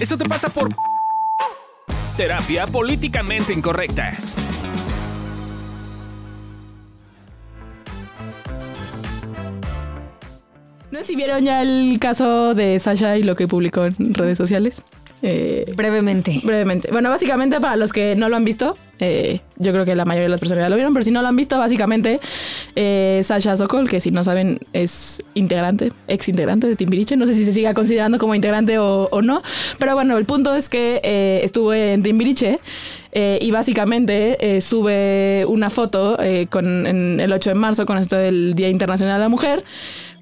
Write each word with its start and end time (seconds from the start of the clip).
Eso 0.00 0.16
te 0.16 0.26
pasa 0.26 0.48
por 0.48 0.74
terapia 2.16 2.66
políticamente 2.66 3.52
incorrecta. 3.52 4.14
No 10.90 10.98
sé 11.00 11.04
si 11.04 11.16
vieron 11.16 11.44
ya 11.44 11.60
el 11.60 11.98
caso 12.00 12.54
de 12.54 12.80
Sasha 12.80 13.18
y 13.18 13.22
lo 13.22 13.36
que 13.36 13.46
publicó 13.46 13.84
en 13.84 14.14
redes 14.14 14.38
sociales. 14.38 14.82
Eh, 15.22 15.72
brevemente. 15.76 16.40
Brevemente. 16.42 16.88
Bueno, 16.90 17.10
básicamente 17.10 17.60
para 17.60 17.76
los 17.76 17.92
que 17.92 18.16
no 18.16 18.28
lo 18.28 18.36
han 18.36 18.44
visto, 18.44 18.76
eh, 18.98 19.40
yo 19.56 19.72
creo 19.72 19.84
que 19.84 19.94
la 19.94 20.04
mayoría 20.04 20.24
de 20.24 20.30
las 20.30 20.40
personas 20.40 20.64
ya 20.64 20.68
lo 20.68 20.76
vieron, 20.76 20.92
pero 20.92 21.04
si 21.04 21.10
no 21.10 21.20
lo 21.20 21.28
han 21.28 21.36
visto, 21.36 21.58
básicamente 21.58 22.20
eh, 22.76 23.20
Sasha 23.24 23.56
Sokol, 23.56 23.88
que 23.88 24.00
si 24.00 24.10
no 24.10 24.24
saben 24.24 24.60
es 24.72 25.22
integrante, 25.34 25.92
ex 26.08 26.28
integrante 26.28 26.66
de 26.66 26.76
Timbiriche, 26.76 27.16
no 27.16 27.26
sé 27.26 27.34
si 27.34 27.44
se 27.44 27.52
siga 27.52 27.74
considerando 27.74 28.18
como 28.18 28.34
integrante 28.34 28.78
o, 28.78 29.08
no, 29.22 29.42
pero 29.78 29.94
bueno, 29.94 30.16
el 30.16 30.24
punto 30.24 30.54
es 30.54 30.68
que 30.68 31.00
eh, 31.02 31.40
estuve 31.42 31.92
en 31.94 32.02
Timbiriche 32.02 32.60
y 33.12 33.50
básicamente 33.50 34.60
sube 34.60 35.44
una 35.48 35.68
foto 35.68 36.16
con, 36.48 36.86
en 36.86 37.18
el 37.18 37.32
8 37.32 37.50
de 37.50 37.54
marzo 37.56 37.84
con 37.84 37.98
esto 37.98 38.14
del 38.14 38.54
Día 38.54 38.68
Internacional 38.68 39.16
de 39.16 39.24
la 39.24 39.28
Mujer 39.28 39.64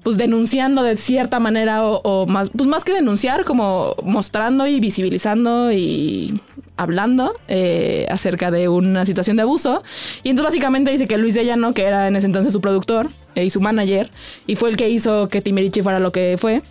pues 0.03 0.17
denunciando 0.17 0.83
de 0.83 0.97
cierta 0.97 1.39
manera 1.39 1.83
o, 1.85 2.25
más, 2.25 2.49
pues 2.49 2.67
más 2.67 2.83
que 2.83 2.93
denunciar, 2.93 3.43
como 3.43 3.95
mostrando 4.03 4.65
y 4.67 4.79
visibilizando 4.79 5.71
y 5.71 6.39
hablando 6.77 7.33
eh, 7.47 8.07
acerca 8.09 8.51
de 8.51 8.69
una 8.69 9.05
situación 9.05 9.35
de 9.35 9.43
abuso. 9.43 9.83
Y 10.23 10.29
entonces 10.29 10.53
básicamente 10.53 10.91
dice 10.91 11.07
que 11.07 11.17
Luis 11.17 11.35
de 11.35 11.45
Llano, 11.45 11.73
que 11.73 11.83
era 11.83 12.07
en 12.07 12.15
ese 12.15 12.27
entonces 12.27 12.53
su 12.53 12.61
productor 12.61 13.09
eh, 13.35 13.43
y 13.43 13.49
su 13.49 13.59
manager, 13.59 14.09
y 14.47 14.55
fue 14.55 14.69
el 14.69 14.77
que 14.77 14.89
hizo 14.89 15.27
que 15.27 15.41
Timerichi 15.41 15.81
fuera 15.81 15.99
lo 15.99 16.11
que 16.11 16.37
fue. 16.39 16.61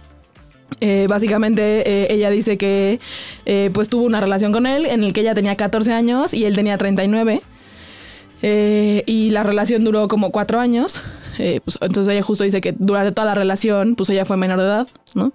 Eh, 0.80 1.06
básicamente 1.08 2.12
ella 2.12 2.28
dice 2.30 2.58
que 2.58 3.00
pues 3.72 3.88
tuvo 3.88 4.04
una 4.04 4.20
relación 4.20 4.52
con 4.52 4.66
él 4.66 4.84
en 4.84 5.02
el 5.02 5.12
que 5.12 5.22
ella 5.22 5.34
tenía 5.34 5.56
14 5.56 5.92
años 5.92 6.34
y 6.34 6.44
él 6.44 6.54
tenía 6.54 6.76
39. 6.76 7.42
y 8.42 9.30
la 9.30 9.42
relación 9.42 9.84
duró 9.84 10.08
como 10.08 10.30
cuatro 10.30 10.60
años. 10.60 11.02
Pues, 11.64 11.78
entonces 11.80 12.12
ella 12.12 12.22
justo 12.22 12.44
dice 12.44 12.60
que 12.60 12.74
durante 12.78 13.12
toda 13.12 13.26
la 13.26 13.34
relación, 13.34 13.94
pues 13.94 14.10
ella 14.10 14.24
fue 14.24 14.36
menor 14.36 14.58
de 14.58 14.64
edad, 14.64 14.88
¿no? 15.14 15.32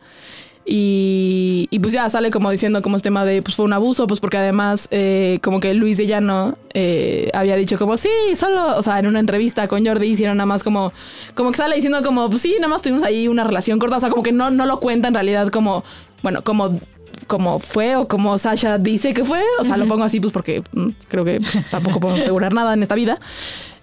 Y, 0.66 1.68
y, 1.72 1.80
pues 1.80 1.94
ya 1.94 2.10
sale 2.10 2.32
como 2.32 2.50
diciendo 2.50 2.82
como 2.82 2.96
es 2.96 3.02
tema 3.02 3.26
de 3.26 3.42
pues 3.42 3.56
fue 3.56 3.66
un 3.66 3.74
abuso, 3.74 4.08
pues 4.08 4.22
porque 4.22 4.38
además 4.38 4.88
eh, 4.92 5.40
como 5.42 5.60
que 5.60 5.74
Luis 5.74 5.98
de 5.98 6.08
Llano 6.08 6.58
eh, 6.74 7.30
había 7.34 7.58
dicho 7.58 7.78
como 7.78 7.98
sí, 7.98 8.08
solo, 8.36 8.78
o 8.78 8.82
sea, 8.82 8.98
en 9.00 9.08
una 9.08 9.20
entrevista 9.20 9.68
con 9.68 9.86
Jordi 9.86 10.08
hicieron 10.08 10.38
nada 10.38 10.46
más 10.46 10.64
como, 10.64 10.94
como 11.36 11.52
que 11.52 11.58
sale 11.58 11.76
diciendo 11.76 12.02
como 12.02 12.30
pues 12.30 12.44
sí, 12.44 12.56
nada 12.60 12.70
más 12.70 12.82
tuvimos 12.82 13.04
ahí 13.04 13.28
una 13.28 13.44
relación 13.44 13.78
corta, 13.78 13.98
o 13.98 14.00
sea, 14.00 14.10
como 14.10 14.24
que 14.24 14.32
no, 14.32 14.52
no 14.52 14.66
lo 14.66 14.80
cuenta 14.80 15.10
en 15.10 15.14
realidad 15.16 15.50
como, 15.50 15.84
bueno, 16.22 16.46
como 16.46 16.80
como 17.28 17.60
fue 17.60 17.96
o 17.96 18.08
como 18.08 18.38
Sasha 18.38 18.78
dice 18.78 19.14
que 19.14 19.26
fue, 19.26 19.42
o 19.60 19.64
sea, 19.66 19.76
lo 19.76 19.86
pongo 19.88 20.04
así 20.04 20.20
pues 20.22 20.32
porque 20.32 20.64
mm, 20.74 20.90
creo 21.10 21.26
que 21.26 21.42
pues, 21.42 21.70
tampoco 21.70 22.00
podemos 22.00 22.22
asegurar 22.22 22.54
nada 22.54 22.74
en 22.74 22.84
esta 22.84 22.96
vida. 22.96 23.20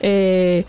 Eh, 0.01 0.65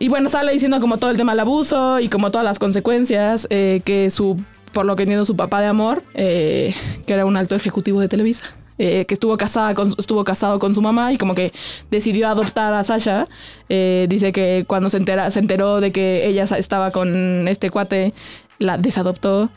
y 0.00 0.08
bueno, 0.08 0.28
sale 0.28 0.52
diciendo 0.52 0.80
como 0.80 0.96
todo 0.96 1.10
el 1.10 1.16
tema 1.16 1.32
del 1.32 1.40
abuso 1.40 2.00
y 2.00 2.08
como 2.08 2.32
todas 2.32 2.44
las 2.44 2.58
consecuencias 2.58 3.46
que 3.48 4.08
su 4.10 4.36
por 4.72 4.86
lo 4.86 4.96
que 4.96 5.02
entiendo, 5.02 5.24
su 5.24 5.36
papá 5.36 5.60
de 5.60 5.66
amor, 5.66 6.02
eh, 6.14 6.74
que 7.06 7.12
era 7.12 7.26
un 7.26 7.36
alto 7.36 7.54
ejecutivo 7.54 8.00
de 8.00 8.08
Televisa. 8.08 8.44
Eh, 8.82 9.04
que 9.04 9.12
estuvo 9.12 9.36
casada 9.36 9.74
con, 9.74 9.92
estuvo 9.98 10.24
casado 10.24 10.58
con 10.58 10.74
su 10.74 10.80
mamá 10.80 11.12
y 11.12 11.18
como 11.18 11.34
que 11.34 11.52
decidió 11.90 12.28
adoptar 12.28 12.72
a 12.72 12.82
Sasha. 12.82 13.28
Eh, 13.68 14.06
dice 14.08 14.32
que 14.32 14.64
cuando 14.66 14.88
se, 14.88 14.96
entera, 14.96 15.30
se 15.30 15.38
enteró 15.38 15.82
de 15.82 15.92
que 15.92 16.26
ella 16.26 16.44
estaba 16.44 16.90
con 16.90 17.46
este 17.46 17.68
cuate, 17.68 18.14
la 18.58 18.78
desadoptó. 18.78 19.50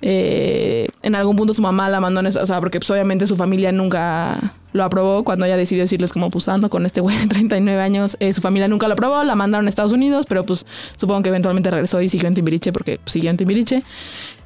en 0.00 1.14
algún 1.14 1.36
punto 1.36 1.52
su 1.52 1.60
mamá 1.60 1.90
la 1.90 2.00
mandó, 2.00 2.22
o 2.22 2.46
sea, 2.46 2.58
porque 2.60 2.78
pues, 2.78 2.90
obviamente 2.90 3.26
su 3.26 3.36
familia 3.36 3.70
nunca 3.70 4.38
lo 4.72 4.84
aprobó 4.84 5.24
cuando 5.24 5.46
ella 5.46 5.56
decidió 5.56 5.84
decirles 5.84 6.12
como 6.12 6.30
pusando 6.30 6.70
con 6.70 6.86
este 6.86 7.00
güey 7.00 7.18
de 7.18 7.26
39 7.26 7.80
años. 7.80 8.16
Eh, 8.20 8.32
su 8.32 8.40
familia 8.40 8.68
nunca 8.68 8.88
lo 8.88 8.94
aprobó, 8.94 9.22
la 9.24 9.34
mandaron 9.34 9.66
a 9.66 9.68
Estados 9.68 9.92
Unidos, 9.92 10.26
pero 10.28 10.44
pues 10.44 10.66
supongo 10.96 11.22
que 11.22 11.28
eventualmente 11.30 11.70
regresó 11.70 12.00
y 12.00 12.08
siguió 12.08 12.28
en 12.28 12.34
Timbiriche 12.34 12.72
porque 12.72 13.00
siguió 13.06 13.30
en 13.30 13.36
Timbiriche. 13.36 13.82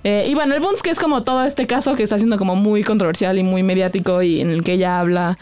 Eh, 0.03 0.27
y 0.29 0.35
bueno, 0.35 0.55
el 0.55 0.61
Bones 0.61 0.83
que 0.83 0.91
es 0.91 0.99
como 0.99 1.23
todo 1.23 1.45
este 1.45 1.67
caso 1.67 1.95
que 1.95 2.03
está 2.03 2.19
siendo 2.19 2.39
como 2.39 2.57
muy 2.57 2.83
controversial 2.83 3.39
y 3.39 3.43
muy 3.43 3.63
mediático 3.63 4.23
y 4.23 4.41
en 4.41 4.51
el 4.51 4.63
que 4.63 4.75
ella 4.75 5.01
habla 5.01 5.39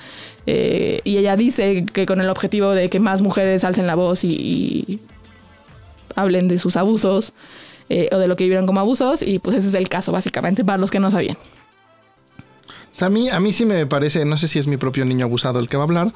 eh, 0.47 1.01
y 1.05 1.17
ella 1.17 1.37
dice 1.37 1.85
que 1.93 2.07
con 2.07 2.21
el 2.21 2.29
objetivo 2.29 2.71
de 2.71 2.89
que 2.89 3.01
más 3.01 3.23
mujeres 3.23 3.65
alcen 3.65 3.87
la 3.87 3.95
voz 3.95 4.25
y, 4.25 5.01
hablen 6.15 6.47
de 6.47 6.59
sus 6.59 6.77
abusos 6.77 7.33
o 7.89 8.19
de 8.19 8.29
lo 8.29 8.37
que 8.37 8.45
vivieron 8.45 8.67
como 8.67 8.81
abusos 8.81 9.23
y 9.23 9.39
pues 9.39 9.57
ese 9.57 9.69
es 9.69 9.75
el 9.75 9.89
caso 9.89 10.13
básicamente 10.13 10.65
para 10.65 10.79
los 10.79 10.91
que 10.91 10.99
no 10.99 11.11
sabían 11.11 11.37
a 13.03 13.09
mí, 13.09 13.29
a 13.29 13.41
mí 13.41 13.53
sí 13.53 13.65
me 13.65 13.87
parece, 13.87 14.25
no 14.25 14.37
sé 14.37 14.49
si 14.49 14.59
es 14.59 14.67
mi 14.67 14.77
propio 14.77 15.05
niño 15.05 15.27
abusado 15.27 15.59
el 15.59 15.69
que 15.69 15.77
va 15.77 15.83
a 15.83 15.87
hablar, 15.87 16.13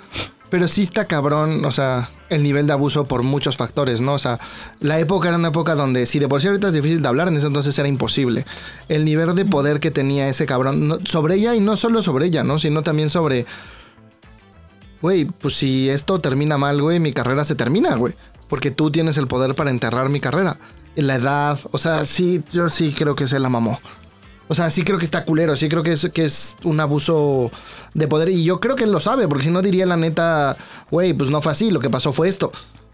pero 0.50 0.68
sí 0.68 0.82
está 0.82 1.06
cabrón, 1.06 1.64
o 1.64 1.72
sea, 1.72 2.10
el 2.28 2.42
nivel 2.42 2.66
de 2.66 2.72
abuso 2.72 3.06
por 3.06 3.22
muchos 3.22 3.56
factores, 3.56 4.00
¿no? 4.00 4.14
O 4.14 4.18
sea, 4.18 4.38
la 4.80 4.98
época 4.98 5.28
era 5.28 5.36
una 5.36 5.48
época 5.48 5.74
donde 5.74 6.06
si 6.06 6.18
de 6.18 6.28
por 6.28 6.40
sí 6.40 6.48
ahorita 6.48 6.68
es 6.68 6.74
difícil 6.74 7.02
de 7.02 7.08
hablar, 7.08 7.28
en 7.28 7.36
ese 7.36 7.48
entonces 7.48 7.78
era 7.78 7.88
imposible. 7.88 8.46
El 8.88 9.04
nivel 9.04 9.34
de 9.34 9.44
poder 9.44 9.80
que 9.80 9.90
tenía 9.90 10.28
ese 10.28 10.46
cabrón 10.46 11.00
sobre 11.04 11.34
ella 11.34 11.54
y 11.54 11.60
no 11.60 11.76
solo 11.76 12.02
sobre 12.02 12.26
ella, 12.26 12.44
¿no? 12.44 12.58
Sino 12.58 12.82
también 12.82 13.10
sobre... 13.10 13.46
Güey, 15.02 15.24
pues 15.26 15.54
si 15.54 15.90
esto 15.90 16.20
termina 16.20 16.56
mal, 16.56 16.80
güey, 16.80 17.00
mi 17.00 17.12
carrera 17.12 17.44
se 17.44 17.54
termina, 17.54 17.94
güey. 17.96 18.14
Porque 18.48 18.70
tú 18.70 18.90
tienes 18.90 19.18
el 19.18 19.26
poder 19.26 19.54
para 19.54 19.70
enterrar 19.70 20.08
mi 20.08 20.20
carrera. 20.20 20.58
La 20.94 21.16
edad, 21.16 21.58
o 21.72 21.78
sea, 21.78 22.04
sí, 22.04 22.42
yo 22.52 22.68
sí 22.68 22.94
creo 22.96 23.14
que 23.14 23.26
se 23.26 23.38
la 23.38 23.48
mamó. 23.48 23.78
O 24.48 24.54
sea, 24.54 24.70
sí 24.70 24.84
creo 24.84 24.98
que 24.98 25.04
está 25.04 25.24
culero, 25.24 25.56
sí 25.56 25.68
creo 25.68 25.82
que 25.82 25.92
es, 25.92 26.08
que 26.12 26.24
es 26.24 26.56
un 26.62 26.78
abuso 26.78 27.50
de 27.94 28.06
poder. 28.06 28.28
Y 28.28 28.44
yo 28.44 28.60
creo 28.60 28.76
que 28.76 28.84
él 28.84 28.92
lo 28.92 29.00
sabe, 29.00 29.26
porque 29.26 29.44
si 29.44 29.50
no 29.50 29.60
diría 29.60 29.86
la 29.86 29.96
neta, 29.96 30.56
güey, 30.90 31.12
pues 31.12 31.30
no 31.30 31.42
fue 31.42 31.52
así, 31.52 31.70
lo 31.70 31.80
que 31.80 31.90
pasó 31.90 32.12
fue 32.12 32.28
esto. 32.28 32.52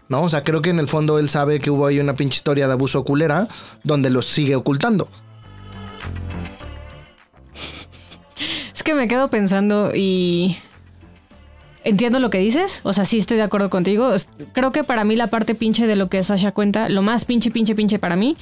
¿No? 0.09 0.23
O 0.23 0.29
sea, 0.29 0.43
creo 0.43 0.61
que 0.61 0.69
en 0.69 0.79
el 0.79 0.89
fondo 0.89 1.17
él 1.17 1.29
sabe 1.29 1.59
que 1.59 1.71
hubo 1.71 1.87
ahí 1.87 1.99
una 1.99 2.15
pinche 2.15 2.35
historia 2.35 2.67
de 2.67 2.73
abuso 2.73 3.05
culera 3.05 3.47
donde 3.83 4.09
lo 4.09 4.21
sigue 4.21 4.55
ocultando. 4.55 5.07
Es 8.75 8.83
que 8.83 8.93
me 8.93 9.07
quedo 9.07 9.29
pensando 9.29 9.91
y 9.95 10.57
entiendo 11.85 12.19
lo 12.19 12.29
que 12.29 12.39
dices, 12.39 12.81
o 12.83 12.91
sea, 12.91 13.05
sí 13.05 13.17
estoy 13.17 13.37
de 13.37 13.43
acuerdo 13.43 13.69
contigo. 13.69 14.11
Creo 14.51 14.71
que 14.71 14.83
para 14.83 15.03
mí 15.03 15.15
la 15.15 15.27
parte 15.27 15.55
pinche 15.55 15.87
de 15.87 15.95
lo 15.95 16.09
que 16.09 16.21
Sasha 16.23 16.51
cuenta, 16.51 16.89
lo 16.89 17.01
más 17.01 17.23
pinche, 17.25 17.49
pinche, 17.49 17.75
pinche 17.75 17.97
para 17.97 18.15
mí 18.15 18.35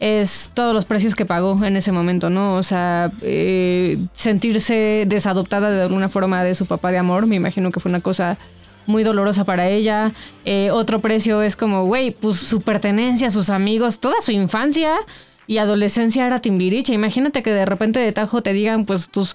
es 0.00 0.50
todos 0.54 0.74
los 0.74 0.84
precios 0.84 1.14
que 1.14 1.26
pagó 1.26 1.64
en 1.64 1.76
ese 1.76 1.92
momento, 1.92 2.30
¿no? 2.30 2.56
O 2.56 2.62
sea, 2.62 3.10
eh, 3.22 3.98
sentirse 4.14 5.04
desadoptada 5.06 5.70
de 5.70 5.82
alguna 5.82 6.08
forma 6.08 6.44
de 6.44 6.54
su 6.54 6.66
papá 6.66 6.92
de 6.92 6.98
amor, 6.98 7.26
me 7.26 7.36
imagino 7.36 7.70
que 7.70 7.80
fue 7.80 7.90
una 7.90 8.00
cosa 8.00 8.38
muy 8.86 9.02
dolorosa 9.02 9.44
para 9.44 9.68
ella. 9.68 10.12
Eh, 10.44 10.70
otro 10.72 11.00
precio 11.00 11.42
es 11.42 11.56
como, 11.56 11.84
güey, 11.84 12.10
pues 12.12 12.36
su 12.36 12.62
pertenencia, 12.62 13.30
sus 13.30 13.50
amigos, 13.50 14.00
toda 14.00 14.20
su 14.20 14.32
infancia 14.32 14.94
y 15.48 15.58
adolescencia 15.58 16.26
era 16.26 16.40
Timbiriche. 16.40 16.92
Imagínate 16.92 17.42
que 17.42 17.50
de 17.50 17.64
repente 17.64 17.98
de 17.98 18.12
tajo 18.12 18.42
te 18.42 18.52
digan, 18.52 18.84
pues 18.84 19.08
tus 19.08 19.34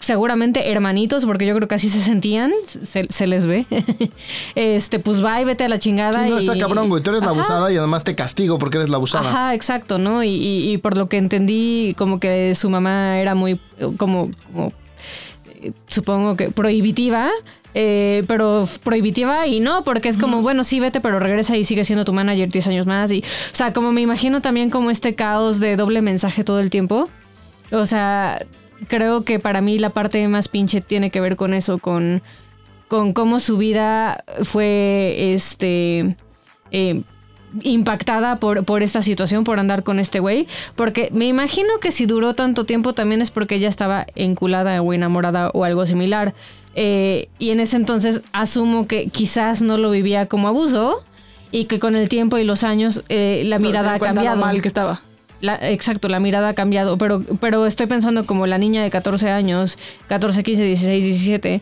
seguramente 0.00 0.70
hermanitos, 0.70 1.24
porque 1.24 1.46
yo 1.46 1.54
creo 1.54 1.68
que 1.68 1.76
así 1.76 1.88
se 1.88 2.00
sentían, 2.00 2.50
se, 2.66 3.26
les 3.26 3.46
ve. 3.46 3.64
este, 4.56 4.98
pues 4.98 5.24
va 5.24 5.40
y 5.40 5.44
vete 5.44 5.64
a 5.64 5.68
la 5.68 5.78
chingada. 5.78 6.24
Sí, 6.24 6.30
no, 6.30 6.38
está 6.38 6.58
cabrón, 6.58 6.88
güey. 6.88 7.02
Tú 7.04 7.10
eres 7.10 7.22
la 7.22 7.30
abusada 7.30 7.72
y 7.72 7.76
además 7.76 8.02
te 8.02 8.16
castigo 8.16 8.58
porque 8.58 8.78
eres 8.78 8.90
la 8.90 8.96
abusada. 8.96 9.30
Ajá, 9.30 9.54
exacto, 9.54 9.98
¿no? 9.98 10.24
Y, 10.24 10.28
y, 10.28 10.78
por 10.78 10.96
lo 10.96 11.08
que 11.08 11.18
entendí, 11.18 11.94
como 11.96 12.18
que 12.18 12.56
su 12.56 12.68
mamá 12.68 13.20
era 13.20 13.36
muy, 13.36 13.60
como, 13.96 14.30
como 14.52 14.72
eh, 15.62 15.70
supongo 15.86 16.36
que 16.36 16.50
prohibitiva. 16.50 17.30
Eh, 17.80 18.24
pero 18.26 18.68
prohibitiva 18.82 19.46
y 19.46 19.60
no, 19.60 19.84
porque 19.84 20.08
es 20.08 20.18
como, 20.18 20.42
bueno, 20.42 20.64
sí, 20.64 20.80
vete, 20.80 21.00
pero 21.00 21.20
regresa 21.20 21.56
y 21.56 21.62
sigue 21.62 21.84
siendo 21.84 22.04
tu 22.04 22.12
manager 22.12 22.48
10 22.48 22.66
años 22.66 22.86
más. 22.86 23.12
Y, 23.12 23.20
o 23.20 23.54
sea, 23.54 23.72
como 23.72 23.92
me 23.92 24.00
imagino 24.00 24.40
también 24.40 24.68
como 24.68 24.90
este 24.90 25.14
caos 25.14 25.60
de 25.60 25.76
doble 25.76 26.02
mensaje 26.02 26.42
todo 26.42 26.58
el 26.58 26.70
tiempo. 26.70 27.08
O 27.70 27.86
sea, 27.86 28.44
creo 28.88 29.22
que 29.22 29.38
para 29.38 29.60
mí 29.60 29.78
la 29.78 29.90
parte 29.90 30.26
más 30.26 30.48
pinche 30.48 30.80
tiene 30.80 31.10
que 31.10 31.20
ver 31.20 31.36
con 31.36 31.54
eso, 31.54 31.78
con, 31.78 32.20
con 32.88 33.12
cómo 33.12 33.38
su 33.38 33.58
vida 33.58 34.24
fue 34.42 35.32
este 35.32 36.16
eh, 36.72 37.02
impactada 37.62 38.36
por, 38.36 38.64
por 38.64 38.82
esta 38.82 39.02
situación, 39.02 39.44
por 39.44 39.58
andar 39.58 39.82
con 39.82 39.98
este 39.98 40.20
güey. 40.20 40.46
Porque 40.76 41.10
me 41.12 41.26
imagino 41.26 41.78
que 41.80 41.90
si 41.92 42.06
duró 42.06 42.34
tanto 42.34 42.64
tiempo 42.64 42.92
también 42.92 43.22
es 43.22 43.30
porque 43.30 43.56
ella 43.56 43.68
estaba 43.68 44.06
enculada 44.14 44.80
o 44.82 44.92
enamorada 44.92 45.50
o 45.54 45.64
algo 45.64 45.86
similar. 45.86 46.34
Eh, 46.74 47.28
y 47.38 47.50
en 47.50 47.60
ese 47.60 47.76
entonces 47.76 48.22
asumo 48.32 48.86
que 48.86 49.08
quizás 49.08 49.62
no 49.62 49.78
lo 49.78 49.90
vivía 49.90 50.26
como 50.26 50.48
abuso 50.48 51.04
y 51.50 51.64
que 51.64 51.78
con 51.78 51.96
el 51.96 52.08
tiempo 52.08 52.38
y 52.38 52.44
los 52.44 52.62
años 52.62 53.02
eh, 53.08 53.42
la 53.46 53.58
mirada 53.58 53.94
ha 53.94 53.98
cambiado. 53.98 54.36
mal 54.36 54.62
que 54.62 54.68
estaba 54.68 55.00
exacto, 55.40 56.08
la 56.08 56.20
mirada 56.20 56.50
ha 56.50 56.54
cambiado, 56.54 56.98
pero, 56.98 57.22
pero 57.40 57.66
estoy 57.66 57.86
pensando 57.86 58.26
como 58.26 58.46
la 58.46 58.58
niña 58.58 58.82
de 58.82 58.90
14 58.90 59.30
años, 59.30 59.78
14, 60.08 60.42
15, 60.42 60.62
16, 60.64 61.04
17, 61.04 61.60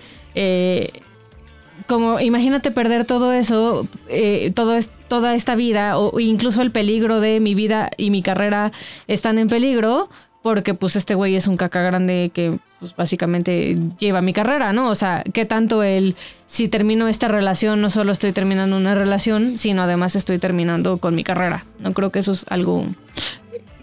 como 1.86 2.20
imagínate 2.20 2.70
perder 2.70 3.04
todo 3.04 3.32
eso, 3.32 3.86
eh, 4.08 4.52
todo 4.54 4.74
es, 4.74 4.90
toda 5.08 5.34
esta 5.34 5.54
vida, 5.54 5.98
o 5.98 6.18
incluso 6.20 6.62
el 6.62 6.70
peligro 6.70 7.20
de 7.20 7.40
mi 7.40 7.54
vida 7.54 7.90
y 7.96 8.10
mi 8.10 8.22
carrera 8.22 8.72
están 9.06 9.38
en 9.38 9.48
peligro 9.48 10.08
porque 10.42 10.74
pues 10.74 10.94
este 10.94 11.16
güey 11.16 11.34
es 11.34 11.48
un 11.48 11.56
caca 11.56 11.82
grande 11.82 12.30
que 12.32 12.58
pues 12.78 12.94
básicamente 12.94 13.74
lleva 13.98 14.22
mi 14.22 14.32
carrera, 14.32 14.72
¿no? 14.72 14.90
O 14.90 14.94
sea, 14.94 15.24
¿qué 15.32 15.44
tanto 15.44 15.82
el 15.82 16.14
si 16.46 16.68
termino 16.68 17.08
esta 17.08 17.26
relación 17.26 17.80
no 17.80 17.90
solo 17.90 18.12
estoy 18.12 18.30
terminando 18.32 18.76
una 18.76 18.94
relación, 18.94 19.58
sino 19.58 19.82
además 19.82 20.14
estoy 20.14 20.38
terminando 20.38 20.98
con 20.98 21.16
mi 21.16 21.24
carrera? 21.24 21.64
No 21.80 21.92
creo 21.94 22.10
que 22.10 22.20
eso 22.20 22.30
es 22.30 22.44
algo 22.48 22.86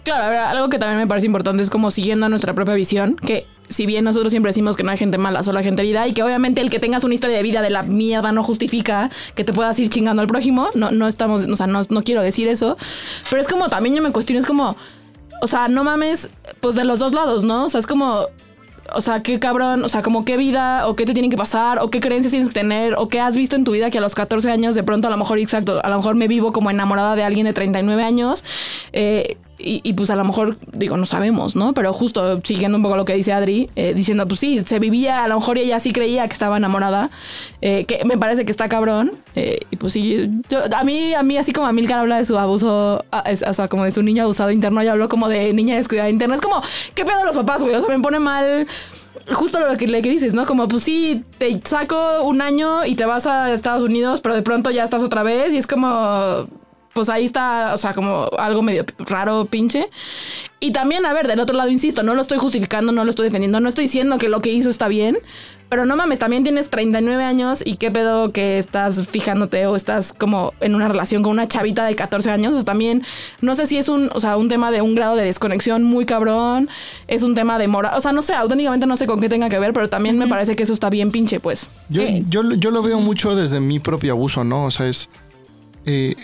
Claro, 0.04 0.24
a 0.24 0.28
ver, 0.28 0.38
algo 0.38 0.68
que 0.68 0.78
también 0.78 0.98
me 0.98 1.06
parece 1.06 1.26
importante 1.26 1.62
es 1.62 1.70
como 1.70 1.90
siguiendo 1.90 2.28
nuestra 2.28 2.52
propia 2.52 2.74
visión, 2.74 3.16
que 3.16 3.46
si 3.70 3.86
bien 3.86 4.04
nosotros 4.04 4.30
siempre 4.30 4.50
decimos 4.50 4.76
que 4.76 4.82
no 4.82 4.90
hay 4.90 4.98
gente 4.98 5.16
mala, 5.16 5.42
solo 5.42 5.58
hay 5.58 5.64
gente 5.64 5.80
herida, 5.80 6.06
y 6.06 6.12
que 6.12 6.22
obviamente 6.22 6.60
el 6.60 6.70
que 6.70 6.78
tengas 6.78 7.04
una 7.04 7.14
historia 7.14 7.38
de 7.38 7.42
vida 7.42 7.62
de 7.62 7.70
la 7.70 7.82
mierda 7.82 8.30
no 8.30 8.42
justifica 8.42 9.10
que 9.34 9.44
te 9.44 9.54
puedas 9.54 9.78
ir 9.78 9.88
chingando 9.88 10.20
al 10.20 10.28
prójimo, 10.28 10.68
no, 10.74 10.90
no 10.90 11.08
estamos, 11.08 11.46
o 11.46 11.56
sea, 11.56 11.66
no, 11.66 11.80
no 11.88 12.02
quiero 12.02 12.20
decir 12.20 12.48
eso, 12.48 12.76
pero 13.30 13.40
es 13.40 13.48
como 13.48 13.70
también 13.70 13.94
yo 13.94 14.02
me 14.02 14.12
cuestiono, 14.12 14.40
es 14.40 14.46
como, 14.46 14.76
o 15.40 15.48
sea, 15.48 15.68
no 15.68 15.84
mames, 15.84 16.28
pues 16.60 16.76
de 16.76 16.84
los 16.84 16.98
dos 16.98 17.14
lados, 17.14 17.44
¿no? 17.44 17.64
O 17.64 17.68
sea, 17.70 17.80
es 17.80 17.86
como, 17.86 18.26
o 18.92 19.00
sea, 19.00 19.22
qué 19.22 19.38
cabrón, 19.38 19.84
o 19.84 19.88
sea, 19.88 20.02
como 20.02 20.26
qué 20.26 20.36
vida, 20.36 20.86
o 20.86 20.96
qué 20.96 21.06
te 21.06 21.14
tienen 21.14 21.30
que 21.30 21.36
pasar, 21.36 21.78
o 21.80 21.88
qué 21.88 22.00
creencias 22.00 22.30
tienes 22.30 22.48
que 22.48 22.54
tener, 22.54 22.94
o 22.94 23.08
qué 23.08 23.20
has 23.20 23.36
visto 23.36 23.56
en 23.56 23.64
tu 23.64 23.72
vida 23.72 23.90
que 23.90 23.98
a 23.98 24.00
los 24.00 24.14
14 24.14 24.50
años 24.50 24.74
de 24.74 24.82
pronto 24.82 25.08
a 25.08 25.10
lo 25.10 25.16
mejor, 25.16 25.38
exacto, 25.38 25.80
a 25.82 25.88
lo 25.88 25.96
mejor 25.96 26.14
me 26.14 26.28
vivo 26.28 26.52
como 26.52 26.70
enamorada 26.70 27.16
de 27.16 27.24
alguien 27.24 27.46
de 27.46 27.52
39 27.54 28.02
años, 28.02 28.44
eh, 28.92 29.38
y, 29.58 29.92
pues 29.92 30.10
a 30.10 30.16
lo 30.16 30.24
mejor, 30.24 30.58
digo, 30.72 30.96
no 30.96 31.06
sabemos, 31.06 31.54
¿no? 31.54 31.74
Pero 31.74 31.92
justo 31.92 32.40
siguiendo 32.42 32.76
un 32.76 32.82
poco 32.82 32.96
lo 32.96 33.04
que 33.04 33.14
dice 33.14 33.32
Adri, 33.32 33.70
eh, 33.76 33.94
diciendo, 33.94 34.26
pues 34.26 34.40
sí, 34.40 34.60
se 34.60 34.78
vivía, 34.78 35.24
a 35.24 35.28
lo 35.28 35.36
mejor 35.36 35.58
ella 35.58 35.78
sí 35.78 35.92
creía 35.92 36.26
que 36.26 36.32
estaba 36.32 36.56
enamorada, 36.56 37.10
eh, 37.60 37.84
que 37.84 38.04
me 38.04 38.18
parece 38.18 38.44
que 38.44 38.50
está 38.50 38.68
cabrón. 38.68 39.12
Eh, 39.36 39.60
y 39.70 39.76
pues 39.76 39.92
sí, 39.92 40.28
yo, 40.50 40.60
a 40.76 40.84
mí, 40.84 41.14
a 41.14 41.22
mí, 41.22 41.38
así 41.38 41.52
como 41.52 41.66
a 41.66 41.72
Milcar 41.72 42.00
habla 42.00 42.18
de 42.18 42.24
su 42.24 42.36
abuso, 42.36 43.04
o 43.10 43.54
sea, 43.54 43.68
como 43.68 43.84
de 43.84 43.92
su 43.92 44.02
niño 44.02 44.24
abusado 44.24 44.50
interno, 44.50 44.82
yo 44.82 44.92
hablo 44.92 45.08
como 45.08 45.28
de 45.28 45.52
niña 45.52 45.76
descuidada 45.76 46.10
interna. 46.10 46.34
Es 46.34 46.40
como, 46.40 46.60
¿qué 46.94 47.04
pedo 47.04 47.24
los 47.24 47.36
papás, 47.36 47.62
güey? 47.62 47.74
O 47.74 47.80
sea, 47.80 47.96
me 47.96 48.02
pone 48.02 48.18
mal 48.18 48.66
justo 49.32 49.60
lo 49.60 49.76
que, 49.76 49.86
que 49.86 50.10
dices, 50.10 50.34
¿no? 50.34 50.46
Como, 50.46 50.68
pues 50.68 50.82
sí, 50.82 51.24
te 51.38 51.60
saco 51.64 52.22
un 52.24 52.42
año 52.42 52.84
y 52.84 52.94
te 52.96 53.06
vas 53.06 53.26
a 53.26 53.52
Estados 53.52 53.82
Unidos, 53.82 54.20
pero 54.20 54.34
de 54.34 54.42
pronto 54.42 54.70
ya 54.70 54.84
estás 54.84 55.02
otra 55.02 55.22
vez 55.22 55.54
y 55.54 55.58
es 55.58 55.66
como, 55.66 56.48
pues 56.94 57.08
ahí 57.08 57.24
está, 57.24 57.74
o 57.74 57.78
sea, 57.78 57.92
como 57.92 58.28
algo 58.38 58.62
medio 58.62 58.84
raro, 58.98 59.44
pinche. 59.46 59.88
Y 60.60 60.72
también, 60.72 61.04
a 61.04 61.12
ver, 61.12 61.28
del 61.28 61.40
otro 61.40 61.56
lado, 61.56 61.68
insisto, 61.68 62.02
no 62.02 62.14
lo 62.14 62.22
estoy 62.22 62.38
justificando, 62.38 62.92
no 62.92 63.04
lo 63.04 63.10
estoy 63.10 63.24
defendiendo, 63.26 63.60
no 63.60 63.68
estoy 63.68 63.84
diciendo 63.84 64.16
que 64.16 64.28
lo 64.28 64.40
que 64.40 64.50
hizo 64.52 64.70
está 64.70 64.88
bien, 64.88 65.18
pero 65.68 65.84
no 65.86 65.96
mames, 65.96 66.18
también 66.20 66.44
tienes 66.44 66.70
39 66.70 67.24
años 67.24 67.62
y 67.66 67.76
qué 67.76 67.90
pedo 67.90 68.32
que 68.32 68.58
estás 68.58 69.08
fijándote 69.08 69.66
o 69.66 69.76
estás 69.76 70.12
como 70.12 70.52
en 70.60 70.74
una 70.74 70.88
relación 70.88 71.22
con 71.22 71.32
una 71.32 71.48
chavita 71.48 71.84
de 71.84 71.96
14 71.96 72.30
años. 72.30 72.52
O 72.52 72.56
sea, 72.58 72.64
también, 72.64 73.02
no 73.40 73.56
sé 73.56 73.66
si 73.66 73.76
es 73.76 73.88
un, 73.88 74.08
o 74.14 74.20
sea, 74.20 74.36
un 74.36 74.48
tema 74.48 74.70
de 74.70 74.82
un 74.82 74.94
grado 74.94 75.16
de 75.16 75.24
desconexión 75.24 75.82
muy 75.82 76.06
cabrón, 76.06 76.68
es 77.08 77.22
un 77.22 77.34
tema 77.34 77.58
de 77.58 77.66
moral, 77.66 77.94
o 77.96 78.00
sea, 78.00 78.12
no 78.12 78.22
sé, 78.22 78.34
auténticamente 78.34 78.86
no 78.86 78.96
sé 78.96 79.06
con 79.06 79.20
qué 79.20 79.28
tenga 79.28 79.48
que 79.48 79.58
ver, 79.58 79.72
pero 79.72 79.88
también 79.88 80.16
me 80.16 80.28
parece 80.28 80.54
que 80.54 80.62
eso 80.62 80.72
está 80.72 80.90
bien 80.90 81.10
pinche, 81.10 81.40
pues. 81.40 81.68
Yo, 81.88 82.02
Eh, 82.02 82.24
yo, 82.28 82.42
yo 82.54 82.70
lo 82.70 82.82
veo 82.82 83.00
mucho 83.00 83.34
desde 83.34 83.58
mi 83.58 83.80
propio 83.80 84.12
abuso, 84.12 84.44
¿no? 84.44 84.66
O 84.66 84.70
sea, 84.70 84.86
es... 84.86 85.08
eh, 85.86 86.14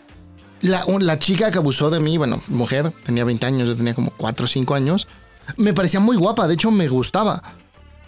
la, 0.61 0.85
la 1.01 1.19
chica 1.19 1.51
que 1.51 1.59
abusó 1.59 1.91
de 1.91 2.01
mí, 2.01 2.19
bueno, 2.19 2.43
mujer, 2.49 2.93
tenía 3.05 3.25
20 3.25 3.47
años, 3.47 3.69
yo 3.69 3.77
tenía 3.77 3.95
como 3.95 4.11
4 4.17 4.45
o 4.45 4.49
5 4.49 4.75
años, 4.75 5.09
me 5.57 5.73
parecía 5.75 6.01
muy 6.01 6.17
guapa, 6.17 6.47
de 6.47 6.55
hecho 6.55 6.71
me 6.71 6.89
gustaba. 6.89 7.43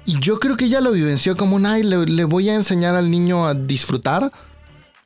Y 0.05 0.19
yo 0.19 0.41
creo 0.41 0.57
que 0.57 0.65
ella 0.65 0.81
lo 0.81 0.93
vivenció 0.93 1.37
como 1.37 1.57
un, 1.57 1.67
ay, 1.67 1.83
le, 1.83 2.07
le 2.07 2.25
voy 2.25 2.49
a 2.49 2.55
enseñar 2.55 2.95
al 2.95 3.11
niño 3.11 3.47
a 3.47 3.55
disfrutar. 3.55 4.33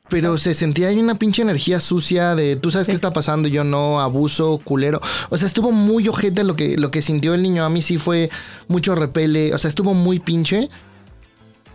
Pero 0.09 0.37
se 0.37 0.53
sentía 0.53 0.87
ahí 0.87 0.99
una 0.99 1.19
pinche 1.19 1.41
energía 1.41 1.81
sucia 1.81 2.33
de 2.33 2.55
tú 2.55 2.71
sabes 2.71 2.87
qué 2.87 2.93
está 2.93 3.11
pasando, 3.11 3.49
yo 3.49 3.65
no, 3.65 3.99
abuso, 3.99 4.59
culero. 4.63 5.01
O 5.29 5.37
sea, 5.37 5.47
estuvo 5.47 5.73
muy 5.73 6.07
ojete 6.07 6.45
lo 6.45 6.55
que, 6.55 6.77
lo 6.77 6.91
que 6.91 7.01
sintió 7.01 7.33
el 7.33 7.43
niño. 7.43 7.65
A 7.65 7.69
mí 7.69 7.81
sí 7.81 7.97
fue 7.97 8.29
mucho 8.69 8.95
repele. 8.95 9.53
O 9.53 9.57
sea, 9.57 9.67
estuvo 9.67 9.93
muy 9.93 10.19
pinche. 10.19 10.69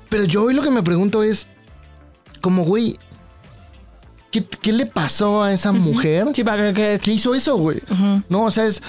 Pero 0.09 0.25
yo 0.25 0.45
hoy 0.45 0.55
lo 0.55 0.63
que 0.63 0.71
me 0.71 0.83
pregunto 0.83 1.23
es, 1.23 1.47
como, 2.41 2.65
güey, 2.65 2.99
¿qué, 4.32 4.43
qué 4.43 4.73
le 4.73 4.87
pasó 4.87 5.44
a 5.44 5.52
esa 5.52 5.70
mujer? 5.70 6.26
Sí, 6.34 6.43
para 6.43 6.73
que... 6.73 6.99
¿Qué 7.00 7.12
hizo 7.12 7.34
eso, 7.37 7.56
güey? 7.56 7.79
No, 8.29 8.44
o 8.44 8.50
sea, 8.50 8.67
es. 8.67 8.82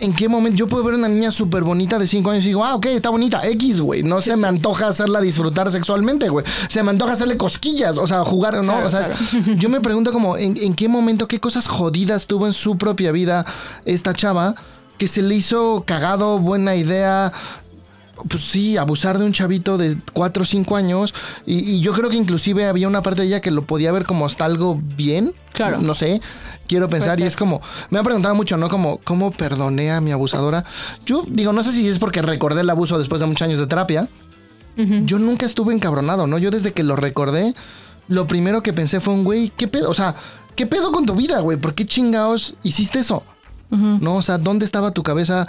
¿En 0.00 0.14
qué 0.14 0.28
momento? 0.30 0.56
Yo 0.56 0.66
puedo 0.66 0.82
ver 0.82 0.94
una 0.94 1.08
niña 1.08 1.30
súper 1.30 1.62
bonita 1.62 1.98
de 1.98 2.06
5 2.06 2.30
años 2.30 2.44
y 2.44 2.48
digo, 2.48 2.64
ah, 2.64 2.74
ok, 2.74 2.86
está 2.86 3.10
bonita, 3.10 3.46
X, 3.46 3.82
güey. 3.82 4.02
No 4.02 4.22
se 4.22 4.34
me 4.34 4.48
antoja 4.48 4.88
hacerla 4.88 5.20
disfrutar 5.20 5.70
sexualmente, 5.70 6.30
güey. 6.30 6.44
Se 6.68 6.82
me 6.82 6.90
antoja 6.90 7.12
hacerle 7.12 7.36
cosquillas, 7.36 7.98
o 7.98 8.06
sea, 8.06 8.24
jugar, 8.24 8.56
¿no? 8.56 8.80
Claro, 8.80 8.86
o 8.86 8.90
sea, 8.90 9.10
yo 9.56 9.68
me 9.68 9.80
pregunto 9.82 10.10
como, 10.10 10.38
¿en, 10.38 10.56
en 10.56 10.74
qué 10.74 10.88
momento, 10.88 11.28
qué 11.28 11.38
cosas 11.38 11.66
jodidas 11.66 12.26
tuvo 12.26 12.46
en 12.46 12.54
su 12.54 12.78
propia 12.78 13.12
vida 13.12 13.44
esta 13.84 14.14
chava 14.14 14.54
que 14.96 15.08
se 15.08 15.22
le 15.22 15.34
hizo 15.34 15.84
cagado, 15.86 16.38
buena 16.38 16.76
idea, 16.76 17.32
pues 18.28 18.42
sí, 18.44 18.76
abusar 18.76 19.18
de 19.18 19.24
un 19.24 19.32
chavito 19.32 19.78
de 19.78 19.96
4 20.12 20.42
o 20.42 20.46
5 20.46 20.76
años. 20.76 21.14
Y, 21.46 21.58
y 21.58 21.80
yo 21.80 21.92
creo 21.92 22.10
que 22.10 22.16
inclusive 22.16 22.66
había 22.66 22.88
una 22.88 23.02
parte 23.02 23.22
de 23.22 23.28
ella 23.28 23.40
que 23.40 23.50
lo 23.50 23.62
podía 23.62 23.92
ver 23.92 24.04
como 24.04 24.26
hasta 24.26 24.44
algo 24.44 24.80
bien. 24.96 25.34
Claro. 25.52 25.78
No 25.80 25.94
sé. 25.94 26.20
Quiero 26.66 26.88
pensar. 26.88 27.18
Y 27.18 27.24
es 27.24 27.36
como. 27.36 27.60
Me 27.90 27.98
ha 27.98 28.02
preguntado 28.02 28.34
mucho, 28.34 28.56
¿no? 28.56 28.68
Como, 28.68 28.98
¿cómo 28.98 29.30
perdoné 29.30 29.90
a 29.90 30.00
mi 30.00 30.12
abusadora? 30.12 30.64
Yo 31.04 31.24
digo, 31.28 31.52
no 31.52 31.62
sé 31.62 31.72
si 31.72 31.88
es 31.88 31.98
porque 31.98 32.22
recordé 32.22 32.60
el 32.60 32.70
abuso 32.70 32.98
después 32.98 33.20
de 33.20 33.26
muchos 33.26 33.46
años 33.46 33.58
de 33.58 33.66
terapia. 33.66 34.08
Yo 34.76 35.18
nunca 35.18 35.44
estuve 35.44 35.74
encabronado, 35.74 36.26
¿no? 36.26 36.38
Yo 36.38 36.50
desde 36.50 36.72
que 36.72 36.82
lo 36.82 36.96
recordé, 36.96 37.54
lo 38.08 38.26
primero 38.26 38.62
que 38.62 38.72
pensé 38.72 39.00
fue 39.00 39.12
un 39.12 39.24
güey, 39.24 39.52
¿qué 39.54 39.68
pedo? 39.68 39.90
O 39.90 39.94
sea, 39.94 40.14
¿qué 40.56 40.66
pedo 40.66 40.90
con 40.90 41.04
tu 41.04 41.14
vida, 41.14 41.40
güey? 41.40 41.58
¿Por 41.58 41.74
qué 41.74 41.84
chingados 41.84 42.56
hiciste 42.62 43.00
eso? 43.00 43.24
¿No? 43.70 44.16
O 44.16 44.22
sea, 44.22 44.38
¿dónde 44.38 44.64
estaba 44.64 44.90
tu 44.92 45.02
cabeza? 45.02 45.46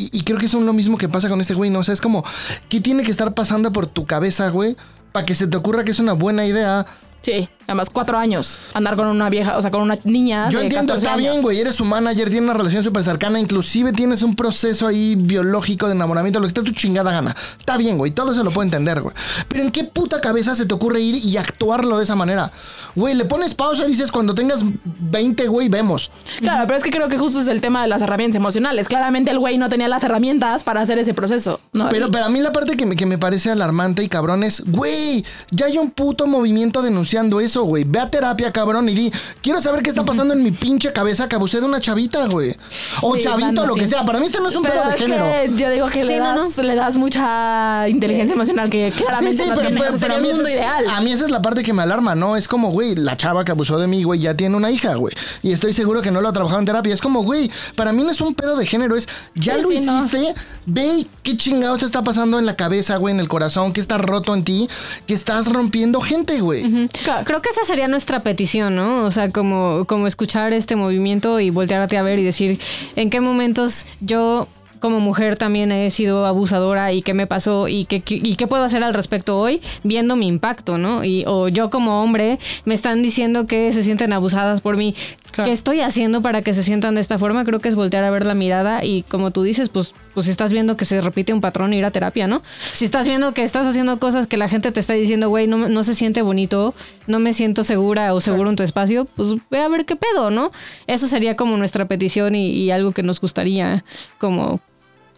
Y, 0.00 0.22
creo 0.22 0.38
que 0.38 0.46
es 0.46 0.54
lo 0.54 0.72
mismo 0.72 0.96
que 0.96 1.08
pasa 1.08 1.28
con 1.28 1.40
este 1.40 1.54
güey, 1.54 1.70
¿no? 1.70 1.80
O 1.80 1.82
sea, 1.82 1.92
es 1.92 2.00
como, 2.00 2.24
¿qué 2.68 2.80
tiene 2.80 3.02
que 3.02 3.10
estar 3.10 3.34
pasando 3.34 3.72
por 3.72 3.86
tu 3.86 4.06
cabeza, 4.06 4.48
güey? 4.48 4.76
Para 5.10 5.26
que 5.26 5.34
se 5.34 5.48
te 5.48 5.56
ocurra 5.56 5.82
que 5.82 5.90
es 5.90 5.98
una 5.98 6.12
buena 6.12 6.46
idea. 6.46 6.86
Sí, 7.20 7.48
además 7.68 7.90
cuatro 7.92 8.18
años. 8.18 8.58
Andar 8.74 8.96
con 8.96 9.06
una 9.06 9.30
vieja, 9.30 9.56
o 9.56 9.62
sea, 9.62 9.70
con 9.70 9.82
una 9.82 9.96
niña. 10.04 10.48
Yo 10.48 10.58
de 10.58 10.64
entiendo, 10.64 10.94
14 10.94 11.06
está 11.06 11.14
años. 11.14 11.32
bien, 11.32 11.42
güey. 11.42 11.60
Eres 11.60 11.74
su 11.76 11.84
manager, 11.84 12.28
tienes 12.30 12.48
una 12.48 12.54
relación 12.54 12.82
súper 12.82 13.04
cercana, 13.04 13.38
inclusive 13.38 13.92
tienes 13.92 14.22
un 14.22 14.34
proceso 14.34 14.86
ahí 14.86 15.14
biológico 15.16 15.86
de 15.86 15.92
enamoramiento, 15.92 16.40
lo 16.40 16.44
que 16.44 16.48
esté 16.48 16.62
tu 16.62 16.72
chingada 16.72 17.12
gana. 17.12 17.36
Está 17.58 17.76
bien, 17.76 17.98
güey. 17.98 18.10
Todo 18.10 18.32
eso 18.32 18.42
lo 18.42 18.50
puedo 18.50 18.64
entender, 18.64 19.00
güey. 19.02 19.14
Pero 19.48 19.62
¿en 19.62 19.70
qué 19.70 19.84
puta 19.84 20.20
cabeza 20.20 20.54
se 20.54 20.66
te 20.66 20.74
ocurre 20.74 21.00
ir 21.00 21.24
y 21.24 21.36
actuarlo 21.36 21.98
de 21.98 22.04
esa 22.04 22.14
manera? 22.16 22.50
Güey, 22.94 23.14
le 23.14 23.26
pones 23.26 23.54
pausa 23.54 23.84
y 23.84 23.88
dices, 23.90 24.10
cuando 24.10 24.34
tengas 24.34 24.60
20, 24.64 25.46
güey, 25.48 25.68
vemos. 25.68 26.10
Claro, 26.40 26.66
pero 26.66 26.78
es 26.78 26.82
que 26.84 26.90
creo 26.90 27.08
que 27.08 27.18
justo 27.18 27.40
es 27.40 27.48
el 27.48 27.60
tema 27.60 27.82
de 27.82 27.88
las 27.88 28.02
herramientas 28.02 28.36
emocionales. 28.36 28.88
Claramente 28.88 29.30
el 29.30 29.38
güey 29.38 29.58
no 29.58 29.68
tenía 29.68 29.88
las 29.88 30.02
herramientas 30.02 30.64
para 30.64 30.80
hacer 30.80 30.98
ese 30.98 31.14
proceso. 31.14 31.60
¿no? 31.72 31.88
Pero, 31.90 32.10
pero 32.10 32.24
a 32.24 32.28
mí 32.28 32.40
la 32.40 32.50
parte 32.50 32.76
que 32.76 32.86
me, 32.86 32.96
que 32.96 33.06
me 33.06 33.18
parece 33.18 33.50
alarmante 33.50 34.02
y 34.02 34.08
cabrón 34.08 34.42
es, 34.42 34.64
güey, 34.66 35.24
ya 35.50 35.66
hay 35.66 35.78
un 35.78 35.90
puto 35.90 36.26
movimiento 36.26 36.82
denunciando 36.82 37.40
eso, 37.40 37.57
güey. 37.64 37.84
Ve 37.84 38.00
a 38.00 38.10
terapia, 38.10 38.52
cabrón, 38.52 38.88
y 38.88 38.94
di, 38.94 39.12
quiero 39.42 39.60
saber 39.62 39.82
qué 39.82 39.90
está 39.90 40.04
pasando 40.04 40.34
en 40.34 40.42
mi 40.42 40.50
pinche 40.52 40.92
cabeza 40.92 41.28
que 41.28 41.36
abusé 41.36 41.60
de 41.60 41.66
una 41.66 41.80
chavita, 41.80 42.26
güey. 42.26 42.54
O 43.02 43.14
Sí, 43.14 43.22
chavito, 43.22 43.66
lo 43.66 43.74
que 43.74 43.86
sea. 43.86 44.04
Para 44.04 44.18
mí 44.20 44.26
este 44.26 44.40
no 44.40 44.48
es 44.48 44.56
un 44.56 44.62
Pero 44.62 44.74
pedo 44.74 44.88
de 44.88 44.94
es 44.94 45.00
género. 45.00 45.24
que 45.24 45.62
yo 45.62 45.70
digo 45.70 45.86
que 45.86 46.02
Sí, 46.02 46.08
le, 46.08 46.18
no, 46.18 46.36
das, 46.44 46.58
le 46.58 46.74
das 46.74 46.96
mucha 46.96 47.88
inteligencia 47.88 48.34
emocional 48.34 48.70
que 48.70 48.92
claramente 48.96 49.46
no 49.46 49.56
tiene. 49.58 49.80
Eso 49.88 49.98
sería 49.98 50.16
a 50.16 50.20
mí 50.20 50.28
mundo 50.28 50.46
es- 50.46 50.54
ideal. 50.54 50.84
A 50.88 51.00
mí 51.00 51.12
esa 51.12 51.24
es 51.24 51.30
la 51.30 51.42
parte 51.42 51.62
que 51.62 51.72
me 51.72 51.82
alarma, 51.82 52.14
¿no? 52.14 52.36
Es 52.36 52.48
como, 52.48 52.70
güey, 52.70 52.94
la 52.96 53.16
chava 53.16 53.44
que 53.44 53.52
abusó 53.52 53.78
de 53.78 53.86
mí, 53.86 54.02
güey, 54.02 54.20
ya 54.20 54.34
tiene 54.34 54.56
una 54.56 54.70
hija, 54.70 54.94
güey. 54.94 55.14
Y 55.42 55.52
estoy 55.52 55.72
seguro 55.72 56.02
que 56.02 56.10
no 56.10 56.20
lo 56.20 56.28
ha 56.28 56.32
trabajado 56.32 56.60
en 56.60 56.66
terapia. 56.66 56.94
Es 56.94 57.00
como, 57.00 57.22
güey, 57.22 57.50
para 57.74 57.92
mí 57.92 58.02
no 58.02 58.10
es 58.10 58.20
un 58.20 58.34
pedo 58.34 58.56
de 58.56 58.66
género, 58.66 58.96
es, 58.96 59.08
ya 59.34 59.56
Sí, 59.56 59.62
lo 59.62 59.68
sí, 59.68 59.80
no. 59.80 59.98
hiciste, 60.06 60.34
ve 60.66 61.06
qué 61.22 61.36
chingados 61.36 61.80
te 61.80 61.86
está 61.86 62.02
pasando 62.02 62.38
en 62.38 62.46
la 62.46 62.56
cabeza, 62.56 62.96
güey, 62.96 63.14
en 63.14 63.20
el 63.20 63.28
corazón, 63.28 63.72
que 63.72 63.80
está 63.80 63.98
roto 63.98 64.34
en 64.34 64.44
ti, 64.44 64.68
que 65.06 65.14
estás 65.14 65.46
rompiendo 65.46 66.00
gente, 66.00 66.40
güey. 66.40 66.88
Creo 67.24 67.42
que 67.42 67.47
esa 67.50 67.64
sería 67.64 67.88
nuestra 67.88 68.20
petición, 68.20 68.76
¿no? 68.76 69.04
O 69.04 69.10
sea, 69.10 69.30
como, 69.30 69.84
como 69.86 70.06
escuchar 70.06 70.52
este 70.52 70.76
movimiento 70.76 71.40
y 71.40 71.50
voltearte 71.50 71.96
a 71.96 72.02
ver 72.02 72.18
y 72.18 72.24
decir 72.24 72.60
en 72.96 73.10
qué 73.10 73.20
momentos 73.20 73.86
yo 74.00 74.48
como 74.80 75.00
mujer 75.00 75.36
también 75.36 75.72
he 75.72 75.90
sido 75.90 76.24
abusadora 76.24 76.92
y 76.92 77.02
qué 77.02 77.14
me 77.14 77.26
pasó 77.26 77.68
y 77.68 77.84
qué, 77.84 78.02
y 78.06 78.36
qué 78.36 78.46
puedo 78.46 78.64
hacer 78.64 78.82
al 78.84 78.94
respecto 78.94 79.38
hoy 79.38 79.60
viendo 79.82 80.16
mi 80.16 80.26
impacto, 80.26 80.78
¿no? 80.78 81.04
Y, 81.04 81.24
o 81.26 81.48
yo 81.48 81.70
como 81.70 82.02
hombre 82.02 82.38
me 82.64 82.74
están 82.74 83.02
diciendo 83.02 83.46
que 83.46 83.72
se 83.72 83.82
sienten 83.82 84.12
abusadas 84.12 84.60
por 84.60 84.76
mí. 84.76 84.94
Claro. 85.32 85.48
¿Qué 85.48 85.52
estoy 85.52 85.80
haciendo 85.80 86.22
para 86.22 86.42
que 86.42 86.52
se 86.52 86.62
sientan 86.62 86.94
de 86.94 87.00
esta 87.00 87.18
forma? 87.18 87.44
Creo 87.44 87.60
que 87.60 87.68
es 87.68 87.74
voltear 87.74 88.04
a 88.04 88.10
ver 88.10 88.26
la 88.26 88.34
mirada 88.34 88.84
y 88.84 89.02
como 89.02 89.30
tú 89.30 89.42
dices, 89.42 89.68
pues, 89.68 89.94
pues 90.14 90.26
si 90.26 90.30
estás 90.30 90.52
viendo 90.52 90.76
que 90.76 90.84
se 90.84 91.00
repite 91.00 91.32
un 91.32 91.40
patrón, 91.40 91.72
ir 91.72 91.84
a 91.84 91.90
terapia, 91.90 92.26
¿no? 92.26 92.42
Si 92.72 92.84
estás 92.84 93.06
viendo 93.06 93.32
que 93.34 93.42
estás 93.42 93.66
haciendo 93.66 93.98
cosas 93.98 94.26
que 94.26 94.36
la 94.36 94.48
gente 94.48 94.72
te 94.72 94.80
está 94.80 94.94
diciendo, 94.94 95.28
güey, 95.28 95.46
no, 95.46 95.68
no 95.68 95.84
se 95.84 95.94
siente 95.94 96.22
bonito, 96.22 96.74
no 97.06 97.18
me 97.18 97.32
siento 97.32 97.64
segura 97.64 98.14
o 98.14 98.20
seguro 98.20 98.50
en 98.50 98.56
tu 98.56 98.62
espacio, 98.62 99.06
pues 99.16 99.34
ve 99.50 99.60
a 99.60 99.68
ver 99.68 99.84
qué 99.84 99.96
pedo, 99.96 100.30
¿no? 100.30 100.50
Eso 100.86 101.06
sería 101.08 101.36
como 101.36 101.56
nuestra 101.56 101.86
petición 101.86 102.34
y, 102.34 102.48
y 102.48 102.70
algo 102.70 102.92
que 102.92 103.02
nos 103.02 103.20
gustaría 103.20 103.84
como 104.18 104.60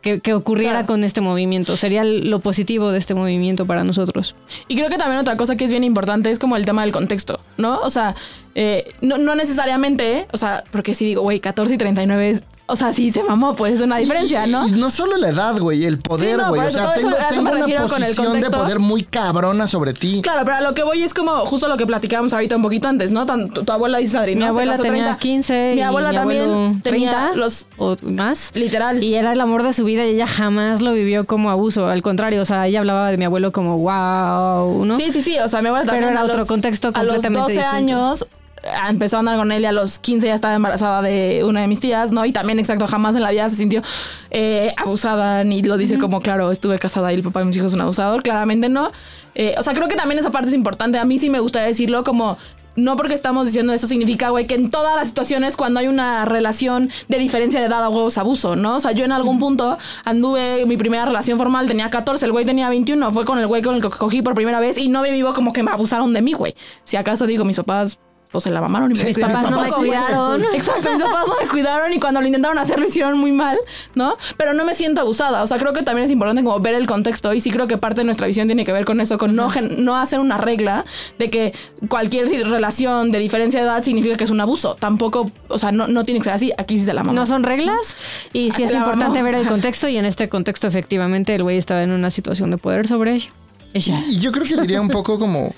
que, 0.03 0.21
que 0.21 0.35
ocurriera 0.35 0.73
Claro. 0.73 0.87
con 0.87 1.05
este 1.05 1.21
movimiento. 1.21 1.77
Sería 1.77 2.05
lo 2.05 2.41
positivo 2.41 2.91
de 2.91 2.99
este 2.99 3.15
movimiento 3.15 3.67
para 3.67 3.85
nosotros. 3.85 4.35
Y 4.69 4.77
creo 4.77 4.89
que 4.89 4.97
también 4.99 5.21
otra 5.21 5.37
cosa 5.37 5.57
que 5.57 5.65
es 5.65 5.71
bien 5.71 5.85
importante 5.85 6.31
es 6.31 6.39
como 6.39 6.57
el 6.57 6.65
tema 6.65 6.83
del 6.83 6.93
contexto, 6.93 7.41
¿no? 7.59 7.79
O 7.81 7.91
sea, 7.91 8.15
eh, 8.55 8.93
no, 9.03 9.19
no 9.19 9.35
necesariamente, 9.35 10.27
o 10.33 10.37
sea, 10.37 10.65
porque 10.73 10.95
si 10.95 11.05
digo, 11.05 11.23
güey, 11.23 11.41
14 11.41 11.75
y 11.75 11.79
39 11.79 12.31
es- 12.31 12.43
o 12.71 12.77
sea, 12.77 12.93
sí 12.93 13.11
se 13.11 13.23
mamó, 13.23 13.55
pues 13.55 13.75
es 13.75 13.81
una 13.81 13.99
diferencia, 13.99 14.47
¿no? 14.47 14.67
Y 14.69 14.73
no 14.73 14.91
solo 14.91 15.17
la 15.17 15.29
edad, 15.31 15.59
güey, 15.59 15.85
el 15.85 15.97
Sí, 15.97 16.03
poder, 16.03 16.37
no, 16.37 16.49
güey. 16.51 16.61
o 16.67 16.71
sea, 16.71 16.85
eso- 16.85 16.93
tengo, 16.95 17.11
eso 17.17 17.27
tengo 17.31 17.43
me 17.43 17.51
una 17.51 17.59
refiero 17.61 17.89
con 17.89 18.03
el 18.03 18.15
posición 18.15 18.41
de 18.41 18.51
poder 18.51 18.79
muy 18.79 19.03
cabrona 19.03 19.67
sobre 19.69 19.93
ti. 19.93 20.21
Claro, 20.23 20.41
pero 20.45 20.57
a 20.57 20.61
lo 20.61 20.75
que 20.75 20.83
voy 20.83 21.03
es 21.03 21.15
como 21.15 21.33
justo 21.47 21.69
lo 21.69 21.77
que 21.77 21.87
platicábamos 21.87 22.33
ahorita 22.33 22.57
un 22.57 22.63
poquito 22.63 22.89
antes, 22.89 23.13
¿no? 23.13 23.27
Tan- 23.27 23.49
tu, 23.51 23.65
tu 23.65 23.73
abuela 23.73 23.99
dice 23.99 24.19
Adri, 24.19 24.37
Mi 24.37 24.45
abuela 24.45 24.77
tenía 24.77 24.91
30. 25.17 25.19
15 25.19 25.73
Mi 25.75 25.83
abuela 25.83 26.11
mi 26.11 26.15
también 26.17 26.81
tenía 26.83 27.11
30 27.11 27.37
los 27.37 27.67
o 27.79 27.97
más. 28.03 28.51
literal. 28.55 29.03
Y 29.03 29.15
era 29.15 29.33
el 29.33 29.41
amor 29.41 29.63
de 29.63 29.73
su 29.73 29.85
vida 29.85 30.05
y 30.07 30.11
ella 30.11 30.27
jamás 30.27 30.81
lo 30.83 30.93
vivió 30.93 31.27
como 31.27 31.51
abuso. 31.51 31.87
Al 31.89 32.03
contrario, 32.03 32.43
o 32.43 32.45
sea, 32.45 32.67
ella 32.67 32.81
hablaba 32.81 33.11
de 33.11 33.17
mi 33.17 33.25
abuelo 33.25 33.53
como 33.53 33.79
wow, 33.79 34.85
¿no? 34.85 34.97
Sí, 34.97 35.13
sí, 35.13 35.23
sí. 35.23 35.39
O 35.39 35.49
sea, 35.49 35.63
mi 35.63 35.69
abuela 35.69 35.85
Pero 35.85 35.93
también. 35.97 36.13
era 36.13 36.21
a 36.21 36.25
otro 36.25 36.39
los- 36.39 36.49
contexto 36.49 36.89
A 36.95 37.03
los 37.03 37.15
completamente 37.17 37.41
12 37.41 37.53
distinto. 37.55 37.77
años 37.77 38.27
empezó 38.89 39.17
a 39.17 39.21
andar 39.21 39.37
con 39.37 39.53
él 39.53 39.63
y 39.63 39.67
a 39.67 39.73
los 39.73 39.99
15 39.99 40.27
ya 40.27 40.35
estaba 40.35 40.55
embarazada 40.55 41.03
de 41.03 41.43
una 41.45 41.61
de 41.61 41.67
mis 41.67 41.81
tías, 41.81 42.13
¿no? 42.13 42.25
Y 42.25 42.33
también, 42.33 42.59
exacto, 42.59 42.87
jamás 42.87 43.17
en 43.17 43.23
la 43.23 43.31
vida 43.31 43.49
se 43.49 43.57
sintió 43.57 43.83
eh, 44.31 44.73
abusada 44.77 45.45
ni 45.45 45.63
lo 45.63 45.77
dice 45.77 45.99
como, 45.99 46.21
claro, 46.21 46.51
estuve 46.51 46.79
casada 46.79 47.13
y 47.13 47.17
el 47.17 47.23
papá 47.23 47.41
de 47.41 47.47
mis 47.47 47.57
hijos 47.57 47.73
es 47.73 47.75
un 47.75 47.81
abusador. 47.81 48.23
Claramente 48.23 48.69
no. 48.69 48.91
Eh, 49.35 49.55
o 49.59 49.63
sea, 49.63 49.75
creo 49.75 49.89
que 49.89 49.97
también 49.97 50.19
esa 50.19 50.31
parte 50.31 50.49
es 50.49 50.55
importante. 50.55 50.99
A 50.99 51.05
mí 51.05 51.19
sí 51.19 51.31
me 51.31 51.41
gustaría 51.41 51.69
decirlo 51.69 52.05
como. 52.05 52.39
No 52.77 52.95
porque 52.95 53.15
estamos 53.15 53.47
diciendo 53.47 53.73
eso 53.73 53.89
significa, 53.89 54.31
güey, 54.31 54.47
que 54.47 54.55
en 54.55 54.71
todas 54.71 54.95
las 54.95 55.09
situaciones 55.09 55.57
cuando 55.57 55.81
hay 55.81 55.89
una 55.89 56.25
relación 56.25 56.89
de 57.09 57.19
diferencia 57.19 57.59
de 57.59 57.67
edad 57.67 57.83
a 57.83 57.89
huevos 57.89 58.17
abuso, 58.17 58.55
¿no? 58.55 58.77
O 58.77 58.81
sea, 58.81 58.93
yo 58.93 59.05
en 59.05 59.11
algún 59.11 59.41
punto 59.41 59.77
anduve, 60.05 60.65
mi 60.67 60.77
primera 60.77 61.05
relación 61.05 61.37
formal 61.37 61.67
tenía 61.67 61.91
14, 61.91 62.25
el 62.25 62.33
güey 62.33 62.45
tenía 62.45 62.69
21, 62.69 63.11
fue 63.11 63.25
con 63.25 63.41
el 63.41 63.49
güey 63.49 63.61
con 63.61 63.75
el 63.75 63.83
que 63.83 63.91
cogí 63.91 64.23
por 64.23 64.35
primera 64.35 64.61
vez 64.61 64.79
y 64.79 64.89
no 64.89 65.03
me 65.03 65.11
vivo 65.11 65.35
como 65.35 65.53
que 65.53 65.65
me 65.65 65.73
abusaron 65.73 66.13
de 66.13 66.23
mí, 66.23 66.33
güey. 66.33 66.55
Si 66.85 66.97
acaso 66.97 67.27
digo, 67.27 67.45
mis 67.45 67.57
papás 67.57 67.99
pues 68.31 68.45
se 68.45 68.51
la 68.51 68.61
mamaron 68.61 68.93
y 68.93 68.95
me 68.95 69.05
Mis 69.05 69.19
papás 69.19 69.51
no 69.51 69.61
me 69.61 69.71
cuidaron. 69.71 70.43
Exacto, 70.55 70.93
mis 70.93 71.03
papás 71.03 71.25
no 71.27 71.35
me 71.43 71.49
cuidaron 71.49 71.93
y 71.93 71.99
cuando 71.99 72.21
lo 72.21 72.27
intentaron 72.27 72.59
hacer 72.59 72.79
lo 72.79 72.87
hicieron 72.87 73.19
muy 73.19 73.33
mal, 73.33 73.59
¿no? 73.95 74.17
Pero 74.37 74.53
no 74.55 74.65
me 74.65 74.75
siento 74.75 75.01
abusada. 75.01 75.43
O 75.43 75.47
sea, 75.49 75.59
creo 75.59 75.73
que 75.73 75.83
también 75.83 76.05
es 76.05 76.11
importante 76.13 76.45
como 76.45 76.61
ver 76.61 76.75
el 76.75 76.87
contexto 76.87 77.33
y 77.35 77.41
sí 77.41 77.51
creo 77.51 77.67
que 77.67 77.77
parte 77.77 78.03
de 78.03 78.05
nuestra 78.05 78.27
visión 78.29 78.47
tiene 78.47 78.65
que 78.65 78.73
ver 78.73 78.85
con 78.85 79.01
eso, 79.01 79.19
con 79.19 79.35
no, 79.35 79.49
gen- 79.51 79.85
no 79.85 79.97
hacer 79.97 80.21
una 80.21 80.37
regla 80.37 80.85
de 81.19 81.29
que 81.29 81.53
cualquier 81.89 82.29
relación 82.49 83.11
de 83.11 83.19
diferencia 83.19 83.61
de 83.61 83.67
edad 83.67 83.83
significa 83.83 84.17
que 84.17 84.25
es 84.25 84.31
un 84.31 84.41
abuso. 84.41 84.77
Tampoco, 84.79 85.31
o 85.49 85.59
sea, 85.59 85.73
no, 85.73 85.89
no 85.89 86.05
tiene 86.05 86.21
que 86.21 86.25
ser 86.25 86.35
así. 86.35 86.53
Aquí 86.57 86.79
sí 86.79 86.85
se 86.85 86.95
la 86.95 87.03
mamó. 87.03 87.19
No 87.19 87.27
son 87.27 87.43
reglas 87.43 87.97
y 88.33 88.51
sí 88.53 88.63
es 88.63 88.73
importante 88.75 89.07
vamos. 89.19 89.23
ver 89.25 89.35
el 89.35 89.47
contexto 89.49 89.89
y 89.89 89.97
en 89.97 90.05
este 90.05 90.29
contexto 90.29 90.69
efectivamente 90.69 91.35
el 91.35 91.43
güey 91.43 91.57
estaba 91.59 91.83
en 91.83 91.91
una 91.91 92.11
situación 92.11 92.51
de 92.53 92.59
poder 92.59 92.87
sobre 92.87 93.15
ella. 93.15 93.31
Ella. 93.75 94.03
Y 94.09 94.21
yo 94.21 94.31
creo 94.33 94.45
que 94.45 94.57
diría 94.61 94.81
un 94.81 94.89
poco 94.89 95.19
como 95.19 95.53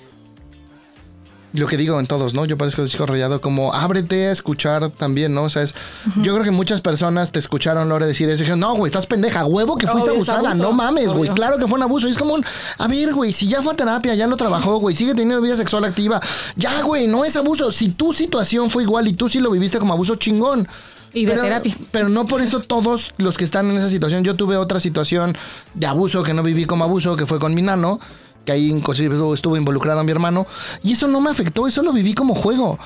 lo 1.53 1.67
que 1.67 1.77
digo 1.77 2.01
en 2.01 2.07
todos, 2.07 2.35
¿no? 2.35 2.45
Yo 2.45 2.57
parezco 2.57 2.87
chico 2.87 3.07
rayado, 3.07 3.41
como 3.41 3.75
ábrete 3.75 4.29
a 4.29 4.33
escuchar 4.33 4.91
también, 4.91 5.35
¿no? 5.35 5.45
O 5.45 5.49
sea, 5.49 5.63
es, 5.63 5.75
yo 6.17 6.33
creo 6.33 6.45
que 6.45 6.51
muchas 6.51 6.81
personas 6.81 7.33
te 7.33 7.39
escucharon 7.39 7.89
Lore 7.89 8.07
decir 8.07 8.29
eso 8.29 8.43
y 8.43 8.45
dijeron, 8.45 8.61
no, 8.61 8.75
güey, 8.75 8.89
estás 8.89 9.07
pendeja, 9.07 9.45
huevo 9.45 9.77
que 9.77 9.87
fuiste 9.87 10.11
Obvio, 10.11 10.17
abusada, 10.17 10.55
no 10.55 10.73
mames, 10.73 11.13
güey, 11.13 11.31
claro 11.31 11.59
que 11.59 11.67
fue 11.67 11.77
un 11.77 11.83
abuso. 11.83 12.09
Y 12.09 12.13
es 12.13 12.19
como 12.19 12.35
un, 12.35 12.45
a 12.79 12.89
ver, 12.89 13.13
güey, 13.13 13.33
si 13.33 13.47
ya 13.49 13.63
fue 13.63 13.75
a 13.75 13.77
terapia, 13.77 14.15
ya 14.15 14.27
lo 14.27 14.37
trabajó, 14.37 14.79
güey, 14.79 14.97
sigue 14.97 15.13
teniendo 15.13 15.41
vida 15.41 15.57
sexual 15.57 15.85
activa, 15.85 16.21
ya, 16.57 16.83
güey, 16.83 17.07
no 17.07 17.25
es 17.25 17.37
abuso. 17.37 17.71
Si 17.71 17.91
tu 17.91 18.13
situación 18.13 18.71
fue 18.71 18.85
igual 18.85 19.07
y 19.09 19.13
tú 19.13 19.29
sí 19.29 19.41
lo 19.41 19.51
viviste 19.51 19.79
como 19.79 19.93
abuso, 19.93 20.17
chingón. 20.17 20.67
Y 21.15 21.27
pero, 21.27 21.43
terapia. 21.43 21.77
pero 21.91 22.09
no 22.09 22.27
por 22.27 22.41
eso 22.41 22.61
todos 22.61 23.13
los 23.19 23.37
que 23.37 23.45
están 23.45 23.71
en 23.71 23.77
esa 23.77 23.91
situación. 23.91 24.25
Yo 24.25 24.35
tuve 24.35 24.57
otra 24.57 24.81
situación 24.81 25.37
de 25.75 25.87
abuso 25.87 26.23
que 26.23 26.33
no 26.33 26.43
viví 26.43 26.65
como 26.65 26.85
abuso, 26.85 27.17
que 27.17 27.27
fue 27.27 27.39
con 27.39 27.55
mi 27.55 27.61
nano, 27.61 28.01
que 28.45 28.53
ahí 28.53 28.69
inclusive 28.71 29.15
estuvo- 29.35 29.57
involucrado 29.57 30.03
mi 30.05 30.11
hermano. 30.13 30.47
Y 30.83 30.93
eso 30.93 31.07
no 31.07 31.21
me 31.21 31.31
afectó, 31.31 31.67
eso 31.67 31.83
lo 31.83 31.93
viví 31.93 32.15
como 32.15 32.35
juego. 32.35 32.79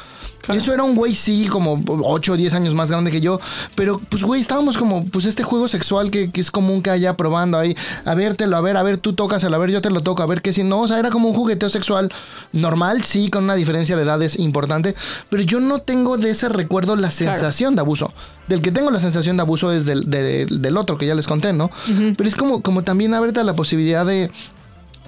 Eso 0.48 0.72
era 0.72 0.84
un 0.84 0.94
güey, 0.94 1.12
sí, 1.12 1.48
como 1.48 1.82
8 2.04 2.34
o 2.34 2.36
10 2.36 2.54
años 2.54 2.72
más 2.72 2.88
grande 2.88 3.10
que 3.10 3.20
yo. 3.20 3.40
Pero, 3.74 4.00
pues, 4.08 4.22
güey, 4.22 4.40
estábamos 4.40 4.76
como, 4.78 5.04
pues, 5.06 5.24
este 5.24 5.42
juego 5.42 5.66
sexual 5.66 6.08
que, 6.12 6.30
que 6.30 6.40
es 6.40 6.52
común 6.52 6.82
que 6.82 6.90
haya 6.90 7.16
probando 7.16 7.58
ahí. 7.58 7.76
A 8.04 8.14
vértelo, 8.14 8.56
a 8.56 8.60
ver, 8.60 8.76
a 8.76 8.82
ver, 8.84 8.96
tú 8.98 9.12
tócaselo, 9.12 9.56
a 9.56 9.58
ver, 9.58 9.70
yo 9.72 9.80
te 9.80 9.90
lo 9.90 10.02
toco, 10.02 10.22
a 10.22 10.26
ver 10.26 10.42
qué 10.42 10.52
si 10.52 10.62
no. 10.62 10.82
O 10.82 10.88
sea, 10.88 11.00
era 11.00 11.10
como 11.10 11.28
un 11.30 11.34
jugueteo 11.34 11.68
sexual 11.68 12.12
normal, 12.52 13.02
sí, 13.02 13.28
con 13.28 13.42
una 13.44 13.56
diferencia 13.56 13.96
de 13.96 14.02
edades 14.04 14.38
importante. 14.38 14.94
Pero 15.30 15.42
yo 15.42 15.58
no 15.58 15.80
tengo 15.80 16.16
de 16.16 16.30
ese 16.30 16.48
recuerdo 16.48 16.94
la 16.94 17.10
sensación 17.10 17.74
de 17.74 17.80
abuso. 17.80 18.12
Del 18.46 18.62
que 18.62 18.70
tengo 18.70 18.92
la 18.92 19.00
sensación 19.00 19.36
de 19.36 19.40
abuso 19.42 19.72
es 19.72 19.84
del, 19.84 20.08
del- 20.08 20.62
del 20.62 20.76
otro 20.76 20.96
que 20.96 21.06
ya 21.06 21.16
les 21.16 21.26
conté, 21.26 21.52
¿no? 21.52 21.70
Pero 22.16 22.28
es 22.28 22.36
como, 22.36 22.62
como 22.62 22.84
también 22.84 23.14
abrirte 23.14 23.40
a 23.40 23.44
la 23.44 23.54
posibilidad 23.54 24.06
de 24.06 24.30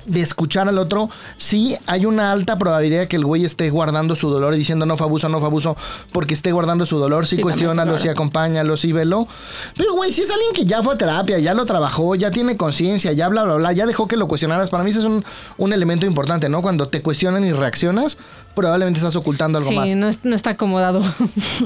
de 0.08 0.20
escuchar 0.20 0.68
al 0.68 0.78
otro, 0.78 1.10
sí 1.36 1.76
hay 1.86 2.06
una 2.06 2.32
alta 2.32 2.58
probabilidad 2.58 3.08
que 3.08 3.16
el 3.16 3.24
güey 3.24 3.44
esté 3.44 3.70
guardando 3.70 4.14
su 4.16 4.30
dolor 4.30 4.54
y 4.54 4.58
diciendo 4.58 4.86
no 4.86 4.96
fue 4.96 5.06
abuso, 5.06 5.28
no 5.28 5.38
fue 5.38 5.48
abuso, 5.48 5.76
porque 6.12 6.34
esté 6.34 6.52
guardando 6.52 6.86
su 6.86 6.98
dolor, 6.98 7.26
sí, 7.26 7.36
Sí, 7.36 7.42
cuestiónalo, 7.42 7.92
claro. 7.92 8.02
sí 8.02 8.08
acompáñalo, 8.08 8.76
sí 8.76 8.92
velo. 8.92 9.28
Pero 9.76 9.94
güey, 9.94 10.12
si 10.12 10.22
es 10.22 10.30
alguien 10.30 10.52
que 10.54 10.64
ya 10.64 10.82
fue 10.82 10.94
a 10.94 10.98
terapia, 10.98 11.38
ya 11.38 11.54
lo 11.54 11.64
trabajó, 11.66 12.14
ya 12.14 12.30
tiene 12.30 12.56
conciencia, 12.56 13.12
ya 13.12 13.28
bla, 13.28 13.44
bla, 13.44 13.54
bla, 13.54 13.72
ya 13.72 13.86
dejó 13.86 14.08
que 14.08 14.16
lo 14.16 14.26
cuestionaras, 14.26 14.70
para 14.70 14.82
mí 14.82 14.90
ese 14.90 15.00
es 15.00 15.04
un, 15.04 15.24
un 15.56 15.72
elemento 15.72 16.06
importante, 16.06 16.48
¿no? 16.48 16.62
Cuando 16.62 16.88
te 16.88 17.02
cuestionan 17.02 17.44
y 17.44 17.52
reaccionas, 17.52 18.18
probablemente 18.60 18.98
estás 18.98 19.16
ocultando 19.16 19.58
algo 19.58 19.70
Sí, 19.70 19.76
más. 19.76 19.94
no, 19.96 20.08
es- 20.08 20.20
no 20.24 20.34
está 20.36 20.50
acomodado. 20.50 21.00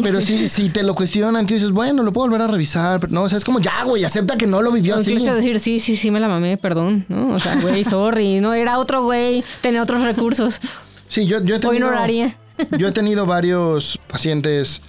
Pero 0.03 0.21
si, 0.21 0.49
si 0.49 0.69
te 0.69 0.83
lo 0.83 0.95
cuestionan, 0.95 1.47
tú 1.47 1.55
dices, 1.55 1.71
bueno, 1.73 2.03
lo 2.03 2.13
puedo 2.13 2.29
volver 2.29 2.43
a 2.43 2.47
revisar, 2.47 3.01
pero 3.01 3.13
no, 3.13 3.23
o 3.23 3.29
sea, 3.29 3.39
es 3.39 3.45
como 3.45 3.61
ya, 3.61 3.85
güey, 3.85 4.05
acepta 4.05 4.37
que 4.37 4.47
no 4.47 4.63
lo 4.63 4.71
vivió 4.73 4.97
así. 4.97 5.13
incluso 5.13 5.35
decir, 5.35 5.59
sí, 5.61 5.81
sí, 5.81 5.97
sí 5.97 6.11
me 6.11 6.21
la 6.21 6.29
mamé, 6.29 6.57
perdón, 6.57 7.05
¿no? 7.09 7.35
O 7.35 7.41
sea, 7.41 7.57
güey, 7.57 7.85
sorry, 7.85 8.41
no, 8.41 8.55
era 8.55 8.79
otro 8.79 9.03
güey, 9.03 9.43
tenía 9.61 9.83
otros 9.83 10.03
recursos. 10.03 10.61
Sí, 11.09 11.27
yo, 11.27 11.43
yo 11.43 11.55
he 11.55 11.59
Hoy 11.59 11.61
tenido, 11.61 11.87
no 11.87 11.93
lo 11.93 11.99
haría. 11.99 12.37
yo 12.79 12.89
he 12.89 12.93
tenido 12.93 13.27
varios 13.27 13.99
pacientes 14.09 14.83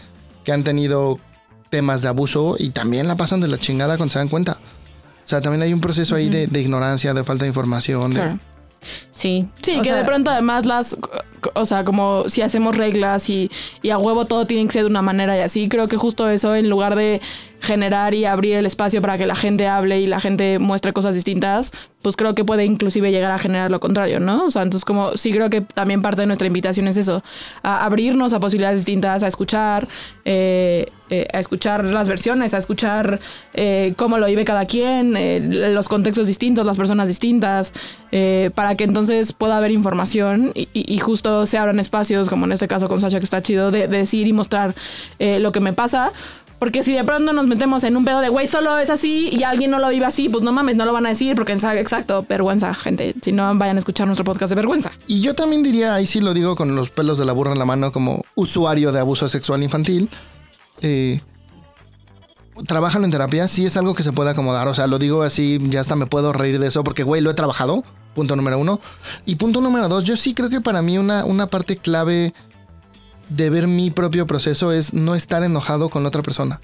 que 0.44 0.52
han 0.52 0.64
tenido 0.64 1.20
temas 1.70 2.02
de 2.02 2.10
abuso 2.10 2.56
y 2.60 2.70
también 2.70 3.08
la 3.08 3.16
pasan 3.18 3.42
de 3.42 3.48
la 3.48 3.58
chingada 3.58 3.98
cuando 3.98 4.12
se 4.14 4.20
dan 4.20 4.30
cuenta. 4.30 4.54
O 4.54 5.28
sea, 5.28 5.42
también 5.42 5.62
hay 5.64 5.74
un 5.74 5.80
proceso 5.82 6.16
ahí 6.16 6.30
de, 6.30 6.48
de 6.48 6.62
ignorancia, 6.62 7.14
de 7.14 7.24
falta 7.24 7.46
de 7.46 7.48
información. 7.50 8.12
de- 8.12 8.16
Claro. 8.20 8.40
Sí. 9.12 9.48
Sí, 9.62 9.78
O 9.78 9.82
que 9.82 9.90
sea, 9.90 9.98
de 9.98 10.06
pronto 10.06 10.32
además 10.32 10.66
las, 10.66 10.98
o 11.54 11.66
sea, 11.66 11.84
como 11.84 12.28
si 12.30 12.42
hacemos 12.42 12.78
reglas 12.78 13.30
y, 13.30 13.50
y 13.82 13.90
a 13.90 13.98
huevo 13.98 14.26
todo 14.26 14.46
tiene 14.46 14.66
que 14.68 14.74
ser 14.74 14.84
de 14.84 14.90
una 14.90 15.02
manera 15.02 15.38
y 15.38 15.42
así, 15.42 15.70
creo 15.70 15.88
que 15.88 15.98
justo 15.98 16.30
eso 16.30 16.56
en 16.56 16.70
lugar 16.70 16.96
de 16.96 17.22
generar 17.64 18.14
y 18.14 18.26
abrir 18.26 18.56
el 18.56 18.66
espacio 18.66 19.02
para 19.02 19.18
que 19.18 19.26
la 19.26 19.36
gente 19.36 19.68
hable 19.68 20.02
y 20.02 20.08
la 20.08 20.20
gente 20.20 20.60
muestre 20.60 20.92
cosas 20.92 21.16
distintas, 21.16 21.72
pues 22.02 22.18
creo 22.18 22.36
que 22.36 22.44
puede 22.44 22.66
inclusive 22.66 23.12
llegar 23.12 23.32
a 23.32 23.40
generar 23.40 23.72
lo 23.72 23.80
contrario, 23.80 24.20
¿no? 24.20 24.44
O 24.44 24.52
sea, 24.52 24.62
entonces 24.62 24.84
como 24.84 25.16
sí 25.16 25.32
creo 25.32 25.50
que 25.50 25.62
también 25.62 26.02
parte 26.02 26.22
de 26.22 26.28
nuestra 26.28 26.46
invitación 26.46 26.88
es 26.90 26.98
eso, 26.98 27.24
a 27.64 27.86
abrirnos 27.86 28.34
a 28.34 28.42
posibilidades 28.42 28.82
distintas, 28.82 29.24
a 29.24 29.28
escuchar, 29.28 29.88
eh, 30.26 30.88
eh, 31.10 31.28
a 31.32 31.40
escuchar 31.40 31.86
las 31.86 32.10
versiones, 32.10 32.54
a 32.54 32.58
escuchar 32.58 33.22
eh, 33.54 33.94
cómo 33.96 34.18
lo 34.18 34.28
vive 34.28 34.44
cada 34.44 34.66
quien, 34.66 35.74
los 35.74 35.88
contextos 35.88 36.28
distintos, 36.28 36.66
las 36.66 36.78
personas 36.78 37.08
distintas, 37.08 37.72
para 38.54 38.76
que 38.76 38.84
entonces 38.84 39.32
pueda 39.34 39.58
haber 39.58 39.72
información 39.72 40.52
y, 40.54 40.98
justo 41.00 41.48
se 41.48 41.58
abran 41.58 41.80
espacios, 41.80 42.30
como 42.30 42.46
en 42.46 42.52
este 42.52 42.68
caso 42.68 42.88
con 42.88 43.02
Sasha, 43.02 43.18
que 43.18 43.24
está 43.24 43.42
chido, 43.42 43.72
de, 43.72 43.88
de 43.88 43.98
decir 43.98 44.28
y 44.28 44.34
mostrar 44.34 44.76
lo 45.20 45.52
que 45.52 45.62
me 45.62 45.74
pasa. 45.74 46.12
Porque 46.64 46.82
si 46.82 46.94
de 46.94 47.04
pronto 47.04 47.34
nos 47.34 47.46
metemos 47.46 47.84
en 47.84 47.98
un 47.98 48.06
pedo 48.06 48.22
de, 48.22 48.30
güey, 48.30 48.48
solo 48.48 48.78
es 48.78 48.90
así 48.90 49.28
y 49.30 49.44
alguien 49.44 49.70
no 49.70 49.80
lo 49.80 49.90
vive 49.90 50.06
así, 50.06 50.30
pues 50.30 50.46
no 50.46 50.54
mames, 50.54 50.78
no 50.78 50.86
lo 50.86 50.94
van 50.94 51.06
a 51.06 51.10
decir 51.10 51.36
porque, 51.36 51.52
exacto, 51.52 52.26
vergüenza, 52.30 52.74
gente. 52.74 53.14
Si 53.22 53.34
no, 53.34 53.54
vayan 53.56 53.76
a 53.76 53.80
escuchar 53.80 54.08
nuestro 54.08 54.24
podcast 54.24 54.50
de 54.50 54.56
vergüenza. 54.56 54.94
Y 55.06 55.20
yo 55.20 55.36
también 55.36 55.62
diría, 55.62 55.94
ahí 55.94 56.06
sí 56.06 56.22
lo 56.22 56.34
digo 56.34 56.56
con 56.56 56.74
los 56.74 56.90
pelos 56.90 57.18
de 57.18 57.26
la 57.26 57.34
burra 57.34 57.52
en 57.52 57.60
la 57.60 57.66
mano, 57.66 57.92
como 57.92 58.24
usuario 58.36 58.94
de 58.94 59.00
abuso 59.02 59.28
sexual 59.28 59.62
infantil. 59.62 60.08
Eh, 60.82 61.20
en 62.56 63.12
terapia, 63.12 63.50
sí 63.50 63.66
es 63.66 63.76
algo 63.76 63.94
que 63.94 64.04
se 64.04 64.14
puede 64.14 64.30
acomodar. 64.30 64.70
O 64.70 64.74
sea, 64.74 64.88
lo 64.88 65.00
digo 65.00 65.24
así, 65.24 65.60
ya 65.64 65.82
hasta 65.82 65.98
me 65.98 66.06
puedo 66.06 66.32
reír 66.32 66.60
de 66.60 66.68
eso, 66.68 66.82
porque, 66.86 67.04
güey, 67.04 67.22
lo 67.22 67.30
he 67.30 67.34
trabajado. 67.34 67.84
Punto 68.16 68.38
número 68.38 68.58
uno. 68.58 68.80
Y 69.26 69.36
punto 69.36 69.60
número 69.60 69.90
dos, 69.90 70.06
yo 70.06 70.16
sí 70.16 70.34
creo 70.34 70.50
que 70.50 70.62
para 70.62 70.82
mí 70.82 70.98
una, 70.98 71.26
una 71.26 71.48
parte 71.48 71.76
clave 71.76 72.34
de 73.36 73.50
ver 73.50 73.68
mi 73.68 73.92
propio 73.92 74.28
proceso 74.28 74.72
es 74.72 74.94
no 74.94 75.16
estar 75.16 75.44
enojado 75.44 75.90
con 75.90 76.04
la 76.04 76.10
otra 76.10 76.22
persona. 76.22 76.60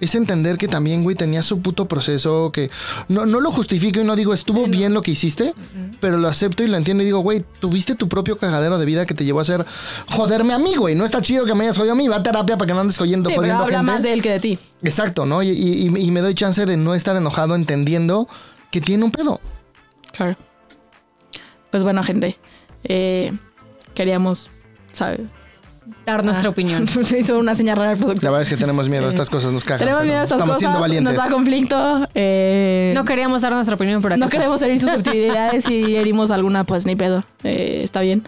Es 0.00 0.16
entender 0.16 0.58
que 0.58 0.66
también, 0.66 1.04
güey, 1.04 1.14
tenía 1.14 1.42
su 1.42 1.60
puto 1.60 1.86
proceso, 1.86 2.50
que 2.52 2.72
no, 3.06 3.24
no 3.24 3.38
lo 3.40 3.52
justifico 3.52 4.00
y 4.00 4.04
no 4.04 4.16
digo, 4.16 4.34
estuvo 4.34 4.66
bien 4.66 4.94
lo 4.94 5.00
que 5.02 5.12
hiciste, 5.12 5.54
pero 6.00 6.16
lo 6.18 6.26
acepto 6.26 6.64
y 6.64 6.66
lo 6.66 6.76
entiendo 6.76 7.04
y 7.04 7.06
digo, 7.06 7.20
güey, 7.20 7.44
tuviste 7.60 7.94
tu 7.94 8.08
propio 8.08 8.36
cagadero 8.36 8.78
de 8.78 8.84
vida 8.84 9.06
que 9.06 9.14
te 9.14 9.24
llevó 9.24 9.38
a 9.38 9.44
ser 9.44 9.64
joderme 10.10 10.54
a 10.54 10.58
mí, 10.58 10.74
güey. 10.74 10.96
No 10.96 11.04
está 11.04 11.22
chido 11.22 11.44
que 11.44 11.54
me 11.54 11.62
hayas 11.62 11.76
jodido 11.76 11.92
a 11.92 11.96
mí, 11.96 12.08
va 12.08 12.16
a 12.16 12.22
terapia 12.24 12.56
para 12.56 12.66
que 12.66 12.74
no 12.74 12.80
andes 12.80 12.96
jodiendo, 12.98 13.30
Sí, 13.30 13.36
pero 13.36 13.42
jodiendo 13.42 13.62
habla 13.62 13.78
gente. 13.78 13.92
más 13.92 14.02
de 14.02 14.12
él 14.12 14.22
que 14.22 14.30
de 14.30 14.40
ti. 14.40 14.58
Exacto, 14.82 15.24
¿no? 15.24 15.40
Y, 15.40 15.50
y- 15.50 15.86
y- 15.88 15.96
y 16.06 16.10
me 16.10 16.20
doy 16.20 16.34
chance 16.34 16.66
de 16.66 16.76
no 16.76 16.96
estar 16.96 17.14
enojado 17.14 17.54
entendiendo 17.54 18.26
que 18.72 18.80
tiene 18.80 19.04
un 19.04 19.12
pedo. 19.12 19.40
Claro. 20.10 20.36
Pues 21.70 21.84
bueno, 21.84 22.02
gente, 22.02 22.36
eh, 22.82 23.32
queríamos, 23.94 24.50
¿sabes? 24.92 25.20
Dar 26.06 26.24
nuestra 26.24 26.48
Ah. 26.48 26.52
opinión. 26.52 26.86
Se 27.04 27.18
hizo 27.18 27.38
una 27.38 27.54
señal 27.54 27.76
rara 27.76 27.90
al 27.90 27.96
La 27.96 28.00
productor. 28.00 28.24
verdad 28.30 28.42
es 28.42 28.48
que 28.48 28.56
tenemos 28.56 28.88
miedo, 28.88 29.08
estas 29.08 29.30
cosas 29.30 29.52
nos 29.52 29.64
cagan. 29.64 29.80
Tenemos 29.80 30.04
miedo 30.04 30.18
a 30.18 30.22
estas 30.24 30.38
estamos 30.38 30.58
siendo 30.58 30.80
valientes. 30.80 31.14
nos 31.16 31.24
da 31.24 31.30
conflicto. 31.30 32.08
eh, 32.14 32.92
No 32.94 33.04
queríamos 33.04 33.42
dar 33.42 33.52
nuestra 33.52 33.74
opinión, 33.76 34.00
pero 34.02 34.14
aquí 34.14 34.20
no 34.20 34.26
está. 34.26 34.36
queremos 34.38 34.60
herir 34.62 34.80
susceptibilidades. 34.80 35.64
Si 35.68 35.96
herimos 35.96 36.30
alguna, 36.30 36.64
pues 36.64 36.86
ni 36.86 36.96
pedo. 36.96 37.24
eh, 37.44 37.80
está 37.84 38.00
bien. 38.00 38.24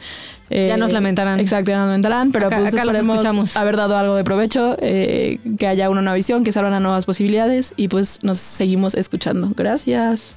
Eh, 0.50 0.66
Ya 0.68 0.76
nos 0.76 0.92
lamentarán. 0.92 1.40
Exacto, 1.40 1.70
ya 1.70 1.78
nos 1.78 1.86
lamentarán, 1.88 2.30
pero 2.30 2.46
Acá- 2.48 2.58
pues 2.58 2.74
acá 2.74 2.84
los 2.84 2.94
esperemos 2.94 3.16
escuchamos. 3.16 3.56
haber 3.56 3.76
dado 3.76 3.96
algo 3.96 4.14
de 4.14 4.24
provecho, 4.24 4.76
eh, 4.80 5.38
que 5.58 5.66
haya 5.66 5.88
una 5.88 6.02
nueva 6.02 6.14
visión, 6.16 6.44
que 6.44 6.52
se 6.52 6.58
abran 6.58 6.74
a 6.74 6.80
nuevas 6.80 7.06
posibilidades 7.06 7.72
y 7.76 7.88
pues 7.88 8.18
nos 8.22 8.38
seguimos 8.38 8.94
escuchando. 8.94 9.48
Gracias. 9.56 10.36